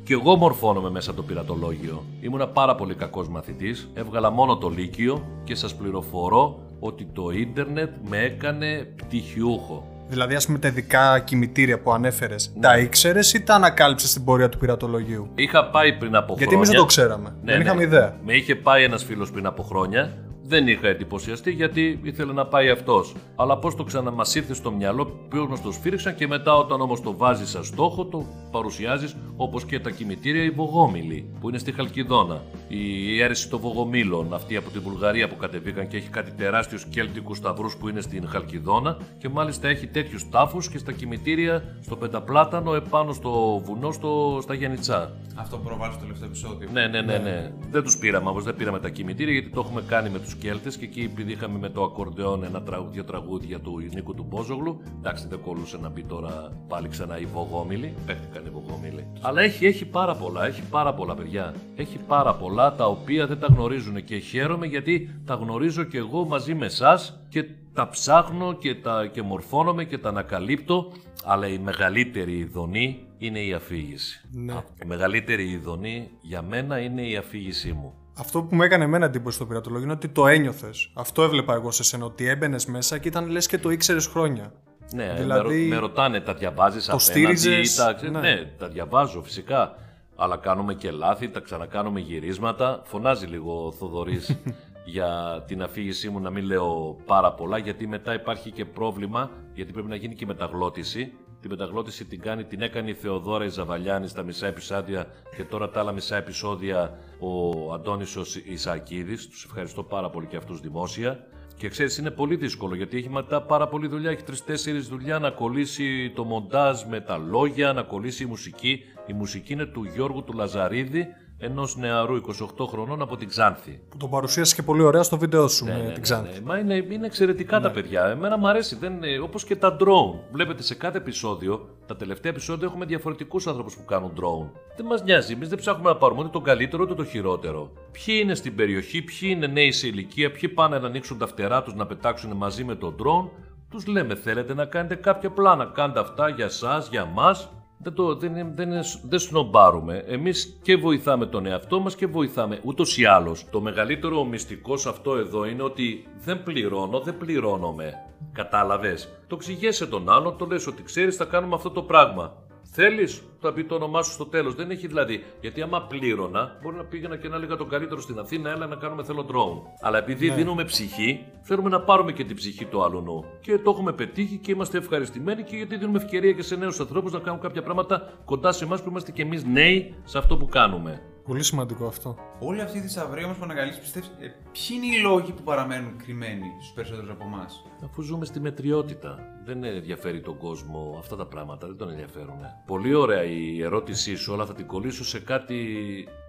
[0.03, 2.03] Και εγώ μορφώνομαι μέσα από το πειρατολόγιο.
[2.21, 7.89] Ήμουνα πάρα πολύ κακός μαθητής, έβγαλα μόνο το Λύκειο και σας πληροφορώ ότι το ίντερνετ
[8.09, 9.87] με έκανε πτυχιούχο.
[10.09, 14.49] Δηλαδή, ας πούμε, τα ειδικά κημητήρια που ανέφερες, τα ήξερες ή τα ανακάλυψες στην πορεία
[14.49, 16.55] του πειρατολογίου; Είχα πάει πριν από Γιατί χρόνια.
[16.57, 17.29] εμείς δεν το ξέραμε.
[17.29, 17.63] Ναι, δεν ναι.
[17.63, 18.15] είχαμε ιδέα.
[18.25, 20.13] Με είχε πάει ένας φίλος πριν από χρόνια.
[20.49, 23.15] Δεν είχα εντυπωσιαστεί γιατί ήθελε να πάει αυτός.
[23.35, 26.81] Αλλά πώς το ξανά μας ήρθε στο μυαλό, ποιος μας το σφύριξαν και μετά όταν
[26.81, 31.57] όμως το βάζεις σαν στόχο, το παρουσιάζεις όπως και τα κημητήρια η Βογόμηλη που είναι
[31.57, 32.41] στη Χαλκιδόνα.
[32.67, 37.37] Η αίρεση των Βογομήλων, αυτή από τη Βουλγαρία που κατεβήκαν και έχει κάτι τεράστιους κέλτικους
[37.37, 42.73] σταυρούς που είναι στην Χαλκιδόνα και μάλιστα έχει τέτοιους τάφους και στα κημητήρια στο Πενταπλάτανο
[42.73, 45.13] επάνω στο βουνό στο, στα Γενιτσά.
[45.35, 46.69] Αυτό που προβάλλει στο τελευταίο επεισόδιο.
[46.71, 47.51] Ναι, ναι, ναι, ναι.
[47.71, 50.77] Δεν τους πήραμε όμως, δεν πήραμε τα κημητήρια γιατί το έχουμε κάνει με τους Κέλτες
[50.77, 54.81] και εκεί επειδή είχαμε με το ακορντεόν ένα τραγούδι, δύο τραγούδια του Νίκου του Μπόζογλου.
[54.97, 57.93] Εντάξει, δεν κολούσε να μπει τώρα πάλι ξανά η Βογόμηλη.
[58.05, 59.07] Παίχτηκαν οι Βογόμηλοι.
[59.21, 61.53] Αλλά έχει, έχει πάρα πολλά, έχει πάρα πολλά παιδιά.
[61.75, 66.25] Έχει πάρα πολλά τα οποία δεν τα γνωρίζουν και χαίρομαι γιατί τα γνωρίζω και εγώ
[66.25, 70.91] μαζί με εσάς και τα ψάχνω και, τα, και μορφώνομαι και τα ανακαλύπτω.
[71.25, 74.21] Αλλά η μεγαλύτερη ειδονή είναι η αφήγηση.
[74.31, 74.53] Ναι.
[74.83, 77.93] Η μεγαλύτερη ειδονή για μένα είναι η αφήγησή μου.
[78.19, 80.91] Αυτό που μου έκανε εμένα εντύπωση στο πειρατολόγιο είναι ότι το ένιωθες.
[80.93, 84.51] Αυτό έβλεπα εγώ σε σένα, ότι έμπαινες μέσα και ήταν λες και το ήξερες χρόνια.
[84.93, 88.19] Ναι, Δηλαδή, με, ρω- με ρωτάνε, τα διαβάζεις το απέναντι, στήριζες, τα, ξε- ναι.
[88.19, 88.45] ναι.
[88.57, 89.75] τα διαβάζω φυσικά.
[90.15, 92.81] Αλλά κάνουμε και λάθη, τα ξανακάνουμε γυρίσματα.
[92.85, 94.35] Φωνάζει λίγο ο Θοδωρής
[94.93, 99.71] για την αφήγησή μου να μην λέω πάρα πολλά, γιατί μετά υπάρχει και πρόβλημα, γιατί
[99.71, 101.13] πρέπει να γίνει και η μεταγλώτηση.
[101.41, 105.69] Τη μεταγλώτηση την, κάνει, την έκανε η Θεοδόρα η Ζαβαλιάνη στα μισά επεισόδια και τώρα
[105.69, 109.27] τα άλλα μισά επεισόδια ο Αντώνης ο Ισακίδης.
[109.27, 111.27] Τους ευχαριστώ πάρα πολύ και αυτούς δημόσια.
[111.57, 114.11] Και ξέρεις, είναι πολύ δύσκολο γιατί έχει μετά πάρα πολλή δουλειά.
[114.11, 118.83] Έχει τρει-τέσσερι δουλειά να κολλήσει το μοντάζ με τα λόγια, να κολλήσει η μουσική.
[119.05, 121.07] Η μουσική είναι του Γιώργου του Λαζαρίδη,
[121.41, 122.21] ενός νεαρού
[122.57, 123.79] 28 χρονών από την Ξάνθη.
[123.89, 126.33] Που το παρουσίασε και πολύ ωραία στο βίντεο σου με Ναι, την ναι, Ξάνθη.
[126.39, 126.45] ναι.
[126.45, 128.05] Μα είναι, είναι εξαιρετικά τα παιδιά.
[128.05, 128.75] Εμένα μου αρέσει.
[128.75, 130.19] Δεν, όπως και τα drone.
[130.31, 134.49] Βλέπετε σε κάθε επεισόδιο, τα τελευταία επεισόδια έχουμε διαφορετικούς άνθρωπους που κάνουν drone.
[134.77, 135.33] Δεν μας νοιάζει.
[135.33, 137.71] Εμείς δεν ψάχνουμε να πάρουμε ούτε τον καλύτερο ούτε το χειρότερο.
[137.91, 141.63] Ποιοι είναι στην περιοχή, ποιοι είναι νέοι σε ηλικία, ποιοι πάνε να ανοίξουν τα φτερά
[141.63, 143.29] τους να πετάξουν μαζί με τον drone.
[143.69, 145.65] Τους λέμε θέλετε να κάνετε κάποια πλάνα.
[145.65, 147.49] Κάντε αυτά για σας, για μας.
[147.81, 150.03] Δεν, το, δεν, είναι- δεν, είναι- δεν σνομπάρουμε.
[150.07, 153.45] Εμείς και βοηθάμε τον εαυτό μας και βοηθάμε ούτως ή άλλως.
[153.51, 157.93] Το μεγαλύτερο μυστικό σε αυτό εδώ είναι ότι δεν πληρώνω, δεν πληρώνομαι.
[158.33, 162.33] Κατάλαβες; Το εξηγέσαι τον άλλον, το λες ότι ξέρεις, θα κάνουμε αυτό το πράγμα.
[162.71, 164.55] Θέλεις, θα πει το όνομά σου στο τέλος.
[164.55, 165.23] Δεν έχει δηλαδή.
[165.41, 168.75] Γιατί άμα πλήρωνα, μπορεί να πήγαινα και να έλεγα τον καλύτερο στην Αθήνα, έλα να
[168.75, 169.71] κάνουμε θέλω drone.
[169.81, 173.25] Αλλά επειδή δίνουμε ψυχή, θέλουμε να πάρουμε και την ψυχή του άλλου.
[173.41, 177.11] Και το έχουμε πετύχει και είμαστε ευχαριστημένοι και γιατί δίνουμε ευκαιρία και σε νέους ανθρώπους
[177.11, 180.45] να κάνουν κάποια πράγματα κοντά σε εμάς που είμαστε και εμείς νέοι σε αυτό που
[180.45, 181.01] κάνουμε.
[181.29, 182.15] Πολύ σημαντικό αυτό.
[182.39, 185.97] Όλοι αυτοί οι θησαυροί όμως που ανακαλύψεις, πιστεύεις, ε, ποιοι είναι οι λόγοι που παραμένουν
[186.03, 189.19] κρυμμένοι στους περισσότερους από εμάς; Αφού ζούμε στη μετριότητα.
[189.45, 192.39] Δεν ενδιαφέρει τον κόσμο αυτά τα πράγματα, δεν τον ενδιαφέρουν.
[192.65, 195.55] Πολύ ωραία η ερώτησή σου, αλλά θα την κολλήσω σε κάτι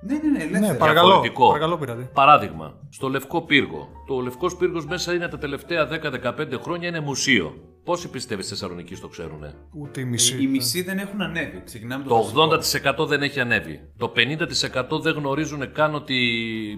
[0.00, 0.72] Ναι, ναι, ναι, ελεύθερα.
[0.72, 1.06] Ναι, παρακαλώ.
[1.06, 1.46] διαφορετικό.
[1.46, 2.08] Παρακαλώ, πειρατή.
[2.14, 3.88] Παράδειγμα, στο Λευκό Πύργο.
[4.06, 7.54] Το Λευκό Πύργος μέσα είναι τα τελευταία 10-15 χρόνια είναι μουσείο.
[7.90, 10.42] Πόσοι πιστεύεις στη Θεσσαλονίκη το ξέρουνε; Ούτε η μισή.
[10.42, 11.62] Οι μισοί δεν έχουν ανέβει.
[11.64, 12.22] Ξεκινάμε Το
[12.62, 13.04] βασικό.
[13.04, 13.80] 80% δεν έχει ανέβει.
[13.96, 16.18] Το 50% δεν γνωρίζουν καν ότι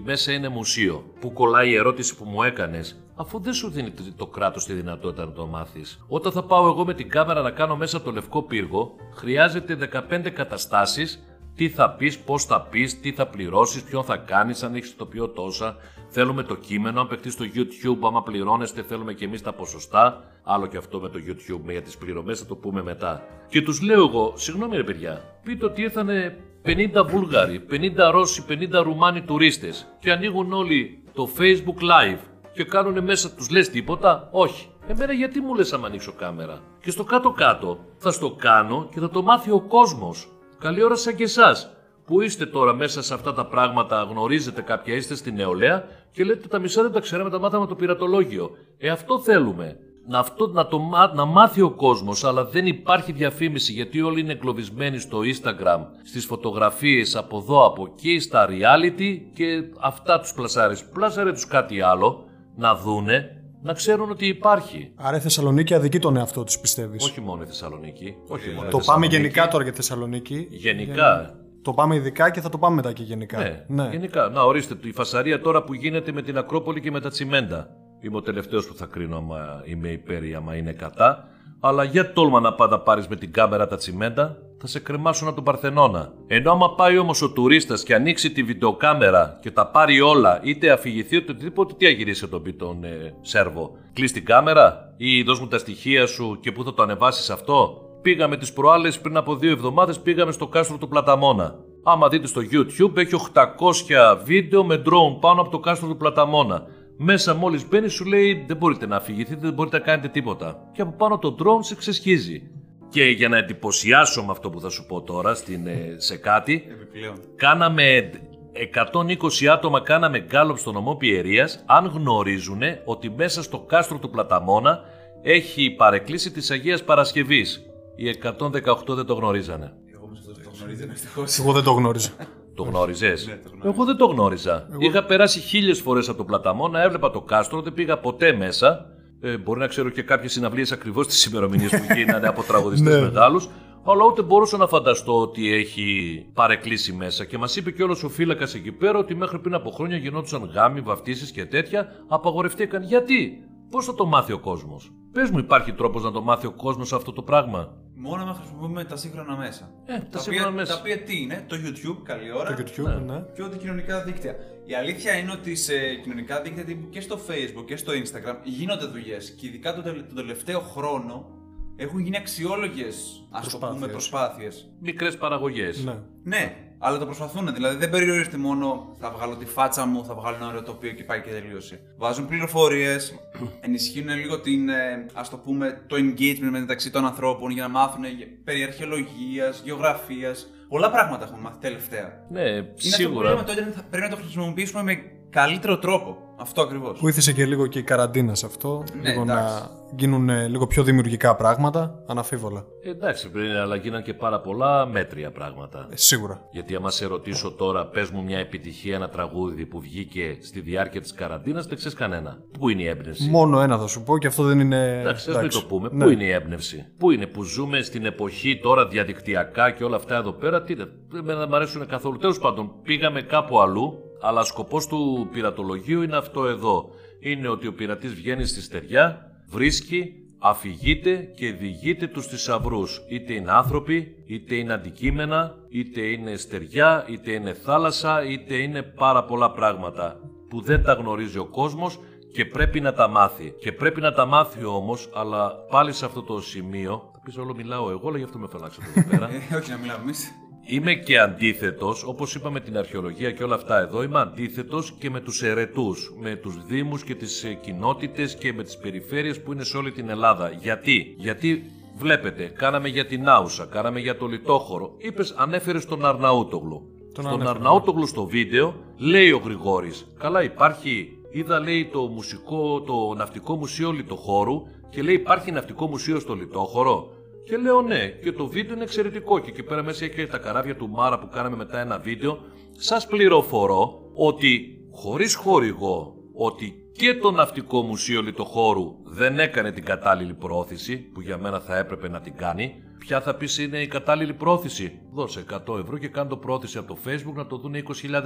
[0.05, 1.03] μέσα είναι μουσείο.
[1.19, 5.25] Πού κολλάει η ερώτηση που μου έκανες, αφού δεν σου δίνει το κράτος τη δυνατότητα
[5.25, 6.05] να το μάθεις.
[6.07, 10.29] Όταν θα πάω εγώ με την κάμερα να κάνω μέσα το λευκό πύργο, χρειάζεται 15
[10.29, 11.23] καταστάσεις.
[11.55, 15.05] Τι θα πεις, πώς θα πεις, τι θα πληρώσεις, ποιον θα κάνεις, αν έχεις το
[15.05, 15.75] πιο τόσα.
[16.09, 20.23] Θέλουμε το κείμενο, αν παιχτείς στο YouTube, άμα πληρώνεστε, θέλουμε και εμείς τα ποσοστά.
[20.43, 23.21] Άλλο και αυτό με το YouTube, για τις πληρωμές θα το πούμε μετά.
[23.47, 28.83] Και τους λέω εγώ, συγγνώμη ρε παιδιά, πείτε ότι ήρθανε 50 Βούλγαροι, 50 Ρώσοι, 50
[28.83, 32.19] Ρουμάνοι τουρίστες και ανοίγουν όλοι το Facebook Live
[32.53, 34.67] και κάνουν μέσα, τους λες τίποτα, όχι.
[34.87, 39.09] Εμένα γιατί μου λες άμα ανοίξω κάμερα; Και στο κάτω-κάτω θα στο κάνω και θα
[39.09, 40.27] το μάθει ο κόσμος.
[40.63, 41.69] Καλή ώρα σαν και εσάς
[42.05, 46.47] που είστε τώρα μέσα σε αυτά τα πράγματα, γνωρίζετε κάποια, είστε στη νεολαία και λέτε
[46.47, 48.49] τα μισά δεν τα ξέραμε, τα μάθαμε το πειρατολόγιο.
[48.77, 49.77] Ε, αυτό θέλουμε.
[50.07, 54.19] Να, αυτό, να, το, μά- να μάθει ο κόσμος, αλλά δεν υπάρχει διαφήμιση γιατί όλοι
[54.19, 60.33] είναι εγκλωβισμένοι στο Instagram, στις φωτογραφίες από εδώ από εκεί, στα reality και αυτά τους
[60.33, 60.85] πλασάρες.
[60.85, 64.91] Πλάσαρε τους κάτι άλλο, να δούνε, να ξέρουν ότι υπάρχει.
[64.95, 68.15] Άρα η Θεσσαλονίκη αδικεί τον εαυτό τη, πιστεύεις; Όχι μόνο η Θεσσαλονίκη.
[68.27, 69.15] Όχι μόνο η Το πάμε Θεσσαλονίκη.
[69.15, 70.47] γενικά τώρα για Θεσσαλονίκη.
[70.49, 71.35] Γενικά.
[71.61, 73.63] Το πάμε ειδικά και θα το πάμε μετά και γενικά.
[73.67, 74.29] Ναι, γενικά.
[74.29, 77.69] Να ορίστε, η φασαρία τώρα που γίνεται με την Ακρόπολη και με τα τσιμέντα.
[77.99, 81.27] Είμαι ο τελευταίος που θα κρίνω άμα είμαι υπέρ ή άμα είναι κατά.
[81.65, 85.35] Αλλά για τόλμα να πάντα πάρεις με την κάμερα τα τσιμέντα, θα σε κρεμάσουν από
[85.35, 86.13] τον Παρθενώνα.
[86.27, 90.71] Ενώ άμα πάει όμως ο τουρίστας και ανοίξει τη βιντεοκάμερα και τα πάρει όλα, είτε
[90.71, 95.39] αφηγηθεί είτε οτιδήποτε, τι αγυρίσει τον πει τον ε, Σέρβο; Κλείσει την κάμερα ή δώσ'
[95.39, 99.35] μου τα στοιχεία σου και πού θα το ανεβάσεις αυτό; Πήγαμε τις προάλλες πριν από
[99.35, 101.55] δύο εβδομάδες πήγαμε στο κάστρο του Πλαταμόνα.
[101.83, 106.65] Άμα δείτε στο YouTube έχει 800 βίντεο με drone πάνω από το κάστρο του Πλαταμόνα.
[107.05, 110.69] Μέσα μόλις μπαίνει, σου λέει δεν μπορείτε να αφηγηθείτε, δεν μπορείτε να κάνετε τίποτα.
[110.71, 112.51] Και από πάνω το drone σε ξεσχίζει.
[112.89, 116.65] Και για να εντυπωσιάσω με αυτό που θα σου πω τώρα στην, ε, σε κάτι,
[116.71, 117.15] Επιπλέον.
[117.35, 118.09] κάναμε
[118.53, 124.79] 120 άτομα κάναμε γκάλωπ στο νομό Πιερίας αν γνωρίζουν ότι μέσα στο κάστρο του Πλαταμόνα
[125.21, 127.65] έχει παρεκκλήσει της Αγίας Παρασκευής.
[127.95, 129.73] Οι 118 δεν το γνωρίζανε.
[129.95, 131.23] Εγώ με αυτό το γνωρίζω δυστυχώ.
[131.39, 132.09] Εγώ δεν το γνώριζα.
[132.55, 133.69] Το γνώριζες; Ναι, το γνώριζα.
[133.73, 134.67] Εγώ δεν το γνώριζα.
[134.77, 138.85] Είχα περάσει χίλιες φορές από το Πλαταμόνα, έβλεπα το κάστρο, δεν πήγα ποτέ μέσα.
[139.21, 143.01] Ε, μπορεί να ξέρω και κάποιες συναυλίες ακριβώς τι ημερομηνίε που γίνανε από τραγουδιστές Ναι.
[143.01, 143.49] μεγάλους.
[143.85, 145.85] Αλλά ούτε μπορούσα να φανταστώ ότι έχει
[146.33, 147.25] παρεκκλήσει μέσα.
[147.25, 150.51] Και μας είπε και όλος ο φύλακας εκεί πέρα ότι μέχρι πριν από χρόνια γινόντουσαν
[150.53, 151.87] γάμοι, βαφτίσεις και τέτοια.
[152.07, 152.83] Απαγορευτήκαν.
[152.83, 156.51] Γιατί, πώς θα το μάθει ο κόσμος; Πες μου, υπάρχει τρόπος να το μάθει ο
[156.51, 159.71] κόσμος αυτό το πράγμα; Μόνο να χρησιμοποιούμε τα σύγχρονα μέσα.
[159.85, 160.73] Ε, τα τα, σύγχρονα οποία, μέσα.
[160.73, 162.55] τα οποία τι είναι, το YouTube, καλή ώρα.
[162.55, 163.25] Το YouTube, ναι.
[163.35, 164.35] και ό,τι κοινωνικά δίκτυα.
[164.65, 168.85] Η αλήθεια είναι ότι σε κοινωνικά δίκτυα τύπου και στο Facebook και στο Instagram γίνονται
[168.85, 169.31] δουλειές.
[169.31, 171.29] Και ειδικά τον, τελε- τον τελευταίο χρόνο
[171.75, 173.91] έχουν γίνει αξιόλογες ας το πούμε Προσπάθειες.
[173.91, 174.69] προσπάθειες.
[174.79, 175.83] Μικρές παραγωγές.
[175.83, 175.95] Ναι.
[176.23, 177.53] Ναι, αλλά το προσπαθούν.
[177.53, 181.03] Δηλαδή δεν περιορίζεται μόνο θα βγάλω τη φάτσα μου, θα βγάλω ένα ωραίο τοπίο και
[181.03, 181.79] πάει και τελείωσε.
[181.97, 183.13] Βάζουν πληροφορίες,
[183.65, 188.03] ενισχύουν λίγο την, ε, ας το πούμε, το engagement μεταξύ των ανθρώπων για να μάθουν
[188.05, 190.47] για- περί αρχαιολογίας, γεωγραφίας.
[190.67, 192.25] Πολλά πράγματα έχουμε μάθει τελευταία.
[192.29, 193.29] Ναι, Είναι αυτό που σίγουρα.
[193.29, 194.95] λέμε τότε, θα- πρέπει να το χρησιμοποιήσουμε με
[195.29, 196.32] καλύτερο τρόπο.
[196.43, 196.99] Αυτό ακριβώς.
[196.99, 198.83] Βοήθησε και λίγο και η καραντίνα σε αυτό.
[199.01, 199.43] Ναι, λίγο εντάξει.
[199.43, 202.65] να γίνουν ε, λίγο πιο δημιουργικά πράγματα, αναφίβολα.
[202.83, 205.87] Ε, Εντάξει, πριν, αλλά γίναν και πάρα πολλά μέτρια πράγματα.
[205.91, 206.47] Ε, σίγουρα.
[206.51, 211.01] Γιατί άμα σε ρωτήσω τώρα, πες μου μια επιτυχία, ένα τραγούδι που βγήκε στη διάρκεια
[211.01, 212.37] της καραντίνας, δεν ξέρεις κανένα.
[212.59, 214.99] Πού είναι η έμπνευση; Μόνο ένα θα σου πω και αυτό δεν είναι.
[214.99, 215.89] Εντάξει, ας μην το πούμε.
[215.91, 216.03] Ναι.
[216.03, 220.15] Πού είναι η έμπνευση; Πού είναι που ζούμε στην εποχή τώρα διαδικτυακά και όλα αυτά
[220.15, 220.63] εδώ πέρα.
[220.63, 220.87] Τι είναι.
[221.09, 222.17] Δεν μ' αρέσουν καθόλου.
[222.17, 226.89] Τέλος πάντων, πήγαμε κάπου αλλού, αλλά σκοπός του πειρατολογίου είναι αυτό εδώ.
[227.19, 233.01] Είναι ότι ο πειρατής βγαίνει στη στεριά, βρίσκει, αφηγείται και διηγείται τους θησαυρούς.
[233.09, 239.23] Είτε είναι άνθρωποι, είτε είναι αντικείμενα, είτε είναι στεριά, είτε είναι θάλασσα, είτε είναι πάρα
[239.23, 241.99] πολλά πράγματα που δεν τα γνωρίζει ο κόσμος
[242.33, 243.53] και πρέπει να τα μάθει.
[243.59, 247.55] Και πρέπει να τα μάθει όμως, αλλά πάλι σε αυτό το σημείο, θα πεις όλο
[247.55, 249.29] μιλάω εγώ, αλλά γι' αυτό με φωνάξατε εδώ πέρα.
[249.51, 250.31] Ε, όχι να μιλάμε εμείς.
[250.65, 255.19] Είμαι και αντίθετος, όπως είπαμε την αρχαιολογία και όλα αυτά εδώ, είμαι αντίθετος και με
[255.19, 259.63] τους ερετούς, με τους δήμους και τις ε, κοινότητες και με τις περιφέρειες που είναι
[259.63, 260.49] σε όλη την Ελλάδα.
[260.49, 261.63] Γιατί, γιατί
[261.97, 266.81] βλέπετε, κάναμε για την Άουσα, κάναμε για το Λιτόχωρο, είπες ανέφερες τον Αρναούτογλου.
[267.13, 267.49] Τον Στον ανέφερα.
[267.49, 273.91] Αρναούτογλου στο βίντεο λέει ο Γρηγόρης, καλά υπάρχει, είδα λέει το μουσικό, το ναυτικό μουσείο
[273.91, 277.11] Λιτοχώρου και λέει υπάρχει ναυτικό μουσείο στο Λιτόχωρο.
[277.45, 279.39] Και λέω ναι, και το βίντεο είναι εξαιρετικό.
[279.39, 282.39] Και εκεί πέρα μέσα έχει και τα καράβια του Μάρα που κάναμε μετά ένα βίντεο.
[282.77, 290.33] Σας πληροφορώ ότι χωρίς χορηγό, ότι και το Ναυτικό Μουσείο Λιτοχώρου δεν έκανε την κατάλληλη
[290.33, 292.83] πρόθεση, που για μένα θα έπρεπε να την κάνει.
[292.97, 294.99] Ποια θα πεις είναι η κατάλληλη πρόθεση.
[295.13, 297.81] Δώσε 100 ευρώ και κάνε το πρόθεση από το Facebook να το δουν 20.000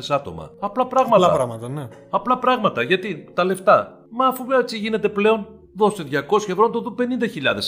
[0.09, 0.51] άτομα.
[0.59, 1.15] Απλά πράγματα.
[1.15, 1.87] Πολλά πράγματα, ναι.
[2.09, 2.81] Απλά πράγματα.
[2.81, 4.05] Γιατί τα λεφτά.
[4.09, 7.05] Μα αφού έτσι γίνεται πλέον, δώσε 200 ευρώ να το δουν 50.000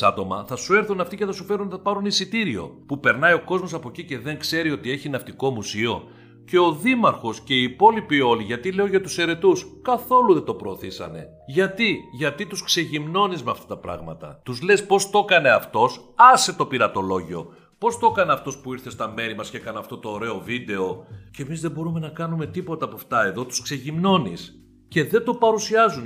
[0.01, 0.45] άτομα.
[0.47, 2.83] Θα σου έρθουν αυτοί και θα σου φέρουν, θα πάρουν εισιτήριο.
[2.85, 6.03] Που περνάει ο κόσμος από εκεί και δεν ξέρει ότι έχει ναυτικό μουσείο.
[6.45, 10.53] Και ο Δήμαρχος και οι υπόλοιποι όλοι, γιατί λέω για τους ερετού, καθόλου δεν το
[10.53, 11.27] προωθήσανε.
[11.47, 14.41] Γιατί, γιατί τους ξεγυμνώνεις με αυτά τα πράγματα.
[14.43, 17.53] Τους λες πώς το έκανε αυτός, άσε το πειρατολόγιο.
[17.77, 21.05] Πώς το έκανε αυτός που ήρθε στα μέρη μας και έκανε αυτό το ωραίο βίντεο,
[21.31, 24.53] και εμείς δεν μπορούμε να κάνουμε τίποτα από αυτά εδώ, τους ξεγυμνώνεις.
[24.87, 26.05] Και δεν το παρουσιάζουν.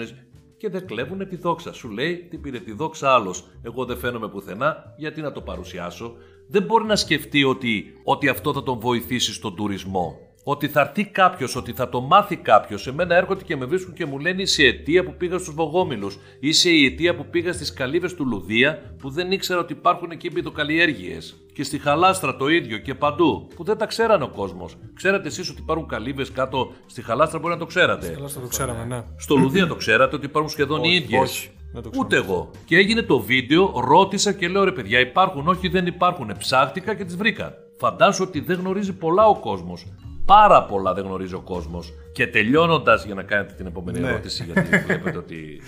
[0.63, 1.73] Και δεν κλέβουν τη δόξα.
[1.73, 3.47] Σου λέει την πήρε τη δόξα άλλος.
[3.61, 6.15] Εγώ δεν φαίνομαι πουθενά, γιατί να το παρουσιάσω;
[6.47, 10.22] Δεν μπορεί να σκεφτεί ότι, ότι αυτό θα τον βοηθήσει στον τουρισμό.
[10.45, 12.87] Ότι θα έρθει κάποιος, ότι θα το μάθει κάποιος.
[12.87, 16.17] Εμένα έρχονται και με βρίσκουν και μου λένε είσαι η αιτία που πήγα στους Βογόμιλους.
[16.39, 20.29] Είσαι η αιτία που πήγα στις καλύβες του Λουδία που δεν ήξερα ότι υπάρχουν εκεί
[20.29, 21.17] πιτοκαλλιέργειε.
[21.53, 23.47] Και στη Χαλάστρα το ίδιο και παντού.
[23.55, 24.75] Που δεν τα ξέρανε ο κόσμος.
[24.93, 28.07] Ξέρατε εσείς ότι υπάρχουν καλύβες κάτω στη Χαλάστρα, μπορεί να το ξέρατε.
[28.07, 29.03] Καλά, το ξέραμε, ναι.
[29.17, 31.21] Στο Λουδία το ξέρατε ότι υπάρχουν σχεδόν οι Όχι, ίδιες.
[31.21, 31.49] όχι.
[31.73, 32.05] Δεν το ξέρω.
[32.05, 32.51] Ούτε εγώ.
[32.65, 36.31] Και έγινε το βίντεο, ρώτησα και λέω ρε παιδιά, υπάρχουν, όχι δεν υπάρχουν.
[36.37, 37.53] Ψάχτηκα και τις βρήκα.
[37.77, 39.85] Φαντάζομαι ότι δεν γνωρίζει πολλά ο κόσμος.
[40.25, 41.93] Πάρα πολλά δεν γνωρίζει ο κόσμος.
[42.13, 44.07] Και τελειώνοντας, για να κάνετε την επόμενη Ναι.
[44.07, 45.61] ερώτηση, γιατί βλέπετε ότι.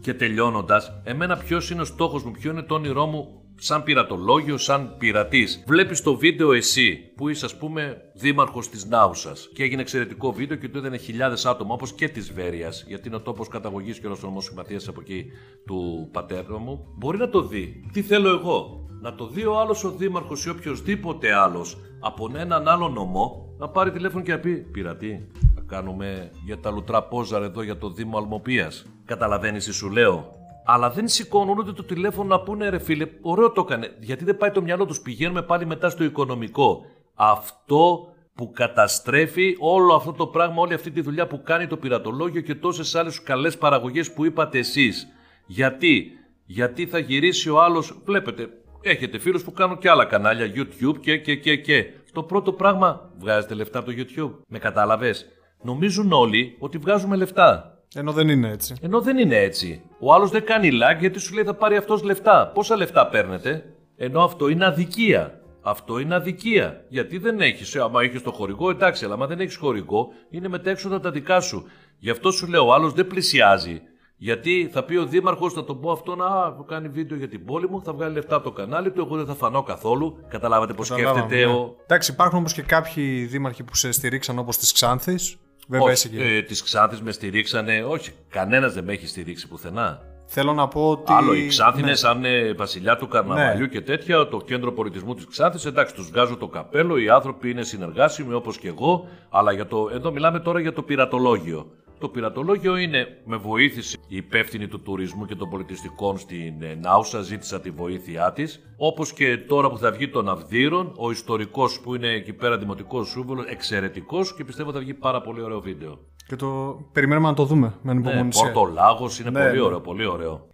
[0.00, 4.56] Και τελειώνοντας, εμένα ποιος είναι ο στόχος μου, ποιο είναι το όνειρό μου σαν πειρατολόγιο,
[4.56, 5.62] σαν πειρατής.
[5.66, 9.48] Βλέπεις το βίντεο εσύ, που είσαι, ας πούμε, δήμαρχος της Νάουσας.
[9.54, 13.16] Και έγινε εξαιρετικό βίντεο και το είδανε χιλιάδες άτομα, όπως και της Βέρεια, γιατί είναι
[13.16, 14.42] ο τόπος καταγωγής και όλος ο νομό
[14.88, 15.24] από εκεί
[15.66, 16.86] του πατέρα μου.
[16.98, 17.88] Μπορεί να το δει.
[17.92, 22.68] Τι θέλω εγώ; Να το δει ο άλλος ο δήμαρχος ή οποιοδήποτε άλλος από έναν
[22.68, 27.42] άλλο νομό, να πάρει τηλέφωνο και να πει: Πειρατή, θα κάνουμε για τα λουτρά πόζαρ
[27.42, 28.86] εδώ για το Δήμο Αλμοπίας.
[29.04, 30.30] Καταλαβαίνεις τι σου λέω.
[30.64, 33.96] Αλλά δεν σηκώνουν ούτε το τηλέφωνο να πούνε ρε φίλε, ωραίο το έκανε.
[34.00, 36.80] Γιατί δεν πάει το μυαλό τους, πηγαίνουμε πάλι μετά στο οικονομικό.
[37.14, 42.40] Αυτό που καταστρέφει όλο αυτό το πράγμα, όλη αυτή τη δουλειά που κάνει το πειρατολόγιο
[42.40, 45.08] και τόσες άλλες καλές παραγωγές που είπατε εσείς.
[45.46, 46.10] Γιατί,
[46.44, 48.48] γιατί θα γυρίσει ο άλλος, βλέπετε,
[48.90, 51.86] έχετε φίλους που κάνουν και άλλα κανάλια, YouTube και και και και.
[52.12, 54.42] Το πρώτο πράγμα, βγάζετε λεφτά από το YouTube.
[54.48, 55.26] Με κατάλαβες;
[55.62, 57.78] Νομίζουν όλοι ότι βγάζουμε λεφτά.
[57.94, 58.74] Ενώ δεν είναι έτσι.
[58.80, 59.82] Ενώ δεν είναι έτσι.
[59.98, 62.50] Ο άλλος δεν κάνει like γιατί σου λέει θα πάρει αυτός λεφτά.
[62.54, 63.64] Πόσα λεφτά παίρνετε;
[63.96, 65.40] Ενώ αυτό είναι αδικία.
[65.62, 66.84] Αυτό είναι αδικία.
[66.88, 67.76] Γιατί δεν έχεις.
[67.76, 71.64] Άμα έχεις το χορηγό, εντάξει, αλλά άμα δεν έχεις χορηγό, είναι μετέξοδα τα δικά σου.
[71.98, 73.82] Γι' αυτό σου λέω, ο άλλος δεν πλησιάζει.
[74.24, 76.26] Γιατί θα πει ο Δήμαρχος, θα τον πω αυτό να
[76.66, 79.26] κάνει βίντεο για την πόλη μου, θα βγάλει λεφτά από το κανάλι του, εγώ δεν
[79.26, 80.18] θα φανώ καθόλου.
[80.28, 81.44] Καταλάβατε πώς σκέφτεται ναι.
[81.52, 81.76] ο.
[81.82, 85.36] Εντάξει, υπάρχουν όμως και κάποιοι δήμαρχοι που σε στηρίξαν όπως της Ξάνθης.
[85.68, 87.84] Βέβαια, όχι, εσύ και- ε, της Ξάνθης με στηρίξανε.
[87.88, 90.00] Όχι, κανένας δεν με έχει στηρίξει πουθενά.
[90.26, 91.12] Θέλω να πω ότι.
[91.12, 91.86] Άλλο, η Ξάνθη Ναι.
[91.86, 93.66] είναι σαν ε, βασιλιά του καρναβαλιού Ναι.
[93.68, 95.64] και τέτοια, το κέντρο πολιτισμού της Ξάνθης.
[95.64, 99.90] Εντάξει, τους βγάζω το καπέλο, οι άνθρωποι είναι συνεργάσιμοι όπως και εγώ, αλλά για το,
[99.92, 101.66] εδώ μιλάμε τώρα για το πειρατολόγιο.
[101.98, 107.20] Το πειρατολόγιο είναι, με βοήθηση η υπεύθυνη του τουρισμού και των πολιτιστικών στην ε, Νάουσα,
[107.20, 108.60] ζήτησα τη βοήθειά της.
[108.76, 113.08] Όπως και τώρα που θα βγει των Αυδείρων, ο ιστορικός που είναι εκεί πέρα δημοτικός
[113.08, 115.98] σύμβολο, εξαιρετικός και πιστεύω θα βγει πάρα πολύ ωραίο βίντεο.
[116.26, 118.50] Και το περιμένουμε να το δούμε με Ναι, ανυπομονησία.
[118.50, 119.60] Πόρτο Λάγος είναι Ναι, πολύ ναι.
[119.60, 120.48] ωραίο, πολύ ωραίο.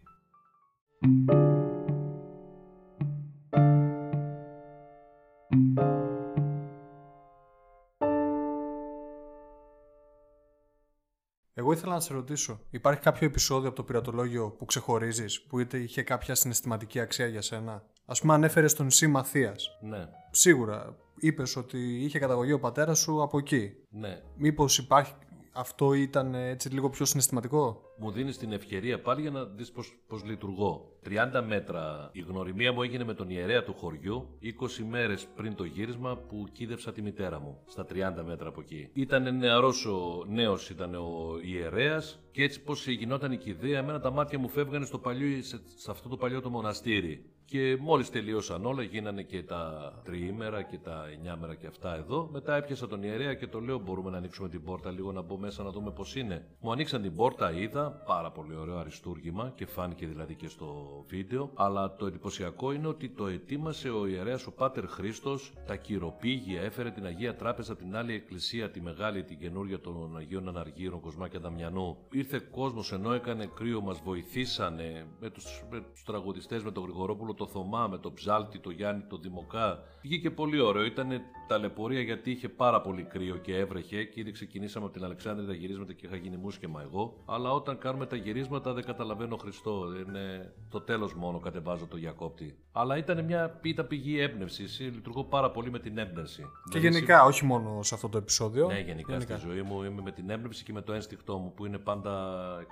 [11.71, 15.79] Εγώ ήθελα να σε ρωτήσω, υπάρχει κάποιο επεισόδιο από το πειρατολόγιο που ξεχωρίζεις, που είτε
[15.79, 17.73] είχε κάποια συναισθηματική αξία για σένα;
[18.05, 19.79] Α πούμε, ανέφερε στο νησί Μαθίας.
[19.81, 23.73] Ναι, Σίγουρα είπες ότι είχε καταγωγή ο πατέρας σου από εκεί.
[23.91, 24.21] ναι.
[24.37, 25.15] Μήπως υπάρχει.
[25.53, 29.73] Αυτό ήταν έτσι λίγο πιο συναισθηματικό; μου δίνεις την ευκαιρία πάλι για να δεις
[30.07, 30.91] πώς λειτουργώ.
[31.05, 32.11] 30 μέτρα.
[32.13, 36.47] Η γνωριμία μου έγινε με τον ιερέα του χωριού 20 μέρες πριν το γύρισμα που
[36.53, 37.59] κίδευσα τη μητέρα μου.
[37.67, 38.91] Στα 30 μέτρα από εκεί.
[38.93, 44.11] Ήταν νεαρός ο νέος, ήταν ο ιερέας και έτσι πώ γινόταν η κηδεία, εμένα τα
[44.11, 47.25] μάτια μου φεύγανε στο παλιό, σε, σε αυτό το παλιό το μοναστήρι.
[47.51, 52.29] Και μόλις τελείωσαν όλα, γίνανε και τα τριήμερα και τα εννιάμερα και αυτά εδώ.
[52.33, 55.39] Μετά έπιασα τον ιερέα και το λέω: Μπορούμε να ανοίξουμε την πόρτα λίγο να μπω
[55.39, 56.47] μέσα να δούμε πώς είναι.
[56.61, 61.51] Μου ανοίξαν την πόρτα, είδα πάρα πολύ ωραίο αριστούργημα και φάνηκε δηλαδή και στο βίντεο.
[61.55, 66.91] Αλλά το εντυπωσιακό είναι ότι το ετοίμασε ο ιερέας ο Πάτερ Χρήστος, τα κυροπήγια, έφερε
[66.91, 71.97] την Αγία Τράπεζα, την άλλη εκκλησία, τη μεγάλη, την καινούρια των Αγίων Αναργύρων, Κοσμάκια Δαμιανού.
[72.13, 77.35] Ήρθε κόσμος ενώ έκανε κρύο, μας βοηθήσανε με τους με τους τραγουδιστές, με τον Γρηγορόπουλο,
[77.41, 79.83] το Θωμά, με τον Ψάλτη, το Γιάννη, το Δημοκά.
[80.03, 80.85] Βγήκε πολύ ωραίο.
[80.85, 85.47] Ήταν ταλαιπωρία γιατί είχε πάρα πολύ κρύο και έβρεχε και ήδη ξεκινήσαμε από την Αλεξάνδρεια
[85.47, 87.23] τα γυρίσματα και είχα γίνει μουσκεμα εγώ.
[87.27, 89.85] Αλλά όταν κάνουμε τα γυρίσματα δεν καταλαβαίνω Χριστό.
[90.07, 92.59] Είναι το τέλος μόνο κατεβάζω το διακόπτη.
[92.73, 94.81] Αλλά ήταν μια πίτα πηγή έμπνευσης.
[94.81, 96.43] Λειτουργώ πάρα πολύ με την έμπνευση.
[96.43, 98.67] Και Δηλαδή, γενικά, όχι μόνο σε αυτό το επεισόδιο.
[98.67, 101.67] ναι, γενικά, στη ζωή μου είμαι με την έμπνευση και με το ένστικτό μου που
[101.67, 102.13] είναι πάντα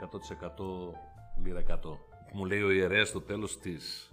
[0.01, 0.95] 100%
[1.45, 1.75] λίρα 100.
[2.33, 4.13] Μου λέει ο ιερέας στο τέλος της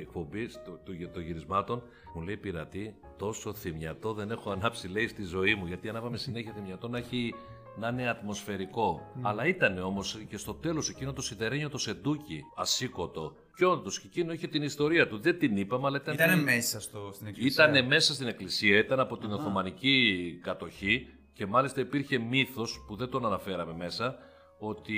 [0.00, 1.82] εκπομπή του, του, των γυρισμάτων,
[2.14, 5.66] μου λέει πειρατή, τόσο θυμιατό δεν έχω ανάψει λέει στη ζωή μου.
[5.66, 7.34] Γιατί ανάβαμε συνέχεια θυμιατό να έχει
[7.76, 9.12] να είναι ατμοσφαιρικό.
[9.22, 13.36] Αλλά ήταν όμως και στο τέλος εκείνο το σιδερένιο το σεντούκι, ασήκωτο.
[13.56, 15.20] Και όντως και εκείνο είχε την ιστορία του.
[15.20, 16.14] Δεν την είπαμε, αλλά ήταν.
[16.14, 17.68] Ήταν μέσα στο, στην εκκλησία.
[17.68, 23.08] Ήταν μέσα στην εκκλησία, ήταν από την Οθωμανική κατοχή και μάλιστα υπήρχε μύθος που δεν
[23.08, 24.18] τον αναφέραμε μέσα
[24.64, 24.94] ότι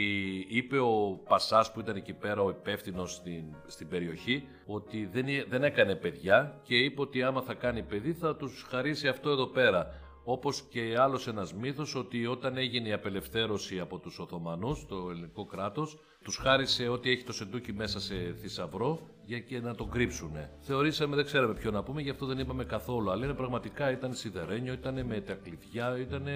[0.49, 5.49] είπε ο Πασάς που ήταν εκεί πέρα ο υπεύθυνος στην, στην περιοχή ότι δεν, έ-
[5.49, 9.47] δεν έκανε παιδιά και είπε ότι άμα θα κάνει παιδί θα τους χαρίσει αυτό εδώ
[9.47, 9.87] πέρα.
[10.27, 15.45] Όπως και άλλος ένας μύθος ότι όταν έγινε η απελευθέρωση από τους Οθωμανούς, το ελληνικό
[15.45, 20.51] κράτος, τους χάρισε ότι έχει το σεντούκι μέσα σε θησαυρό για και να τον κρύψουνε.
[20.61, 23.11] Θεωρήσαμε, δεν ξέραμε ποιο να πούμε, γι' αυτό δεν είπαμε καθόλου.
[23.11, 26.27] Αλλά είναι πραγματικά ήταν σιδερένιο, ήταν με τα κλειδιά, ήταν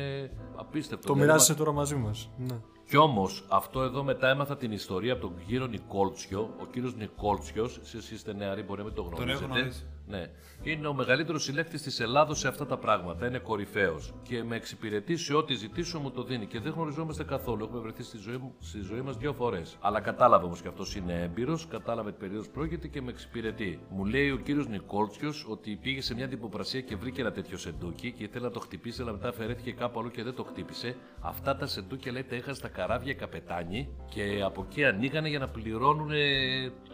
[0.56, 1.06] απίστευτο.
[1.06, 2.30] Το Δεν μοιράζεσαι είμα- τώρα μαζί μας.
[2.38, 2.56] Ναι.
[2.88, 6.54] Κι όμως, αυτό εδώ μετά έμαθα την ιστορία από τον κύριο Νικόλτσιο.
[6.60, 9.44] Ο κύριος Νικόλτσιος, εσείς είστε νεαροί, μπορεί να μην το γνωρίζετε.
[9.44, 9.86] έχω γνωρίσει.
[10.08, 10.26] Ναι.
[10.62, 13.26] Είναι ο μεγαλύτερος συλλέκτης της Ελλάδος σε αυτά τα πράγματα.
[13.26, 14.12] Είναι κορυφαίος.
[14.22, 16.46] Και με εξυπηρετεί σε ό,τι ζητήσω μου το δίνει.
[16.46, 17.64] Και δεν γνωριζόμαστε καθόλου.
[17.64, 19.76] Έχουμε βρεθεί στη ζωή, μου- στη ζωή μας δύο φορές.
[19.80, 23.80] Αλλά κατάλαβε όμως και αυτός είναι έμπειρος, κατάλαβε τι περίοδος πρόκειται και με εξυπηρετεί.
[23.90, 28.12] Μου λέει ο κύριος Νικόλτσιο ότι πήγε σε μια αντιποπρασία και βρήκε ένα τέτοιο σεντούκι
[28.12, 30.96] και ήθελε να το χτυπήσει, αλλά μετά αφαιρέθηκε κάπου αλλού και δεν το χτύπησε.
[31.20, 35.48] Αυτά τα σεντούκια λέει τα είχαν στα καράβια καπετάνι και από εκεί ανοίγανε για να
[35.48, 36.10] πληρώνουν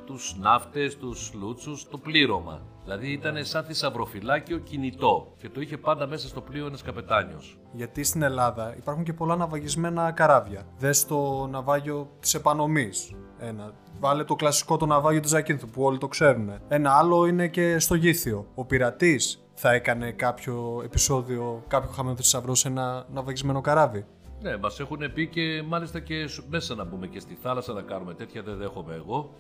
[0.06, 2.66] τους ναύτες, τους λούτσους, το πλήρωμα.
[2.84, 7.58] Δηλαδή ήταν σαν θησαυροφυλάκιο κινητό και το είχε πάντα μέσα στο πλοίο ένας καπετάνιος.
[7.72, 10.62] Γιατί στην Ελλάδα υπάρχουν και πολλά ναυαγισμένα καράβια.
[10.78, 13.12] Δες το ναυάγιο της Επανομής.
[13.38, 13.72] Ένα.
[14.00, 16.50] Βάλε το κλασικό το ναυάγιο του Ζακίνθου που όλοι το ξέρουν.
[16.68, 18.46] Ένα άλλο είναι και στο Γήθιο.
[18.54, 24.06] Ο πειρατής θα έκανε κάποιο επεισόδιο, κάποιο χαμένο θησαυρό σε ένα ναυαγισμένο καράβι;
[24.42, 27.82] Ναι, μας έχουν πει και μάλιστα και σ- μέσα να μπούμε και στη θάλασσα να
[27.82, 29.30] κάνουμε τέτοια, δεν δέχομαι εγώ.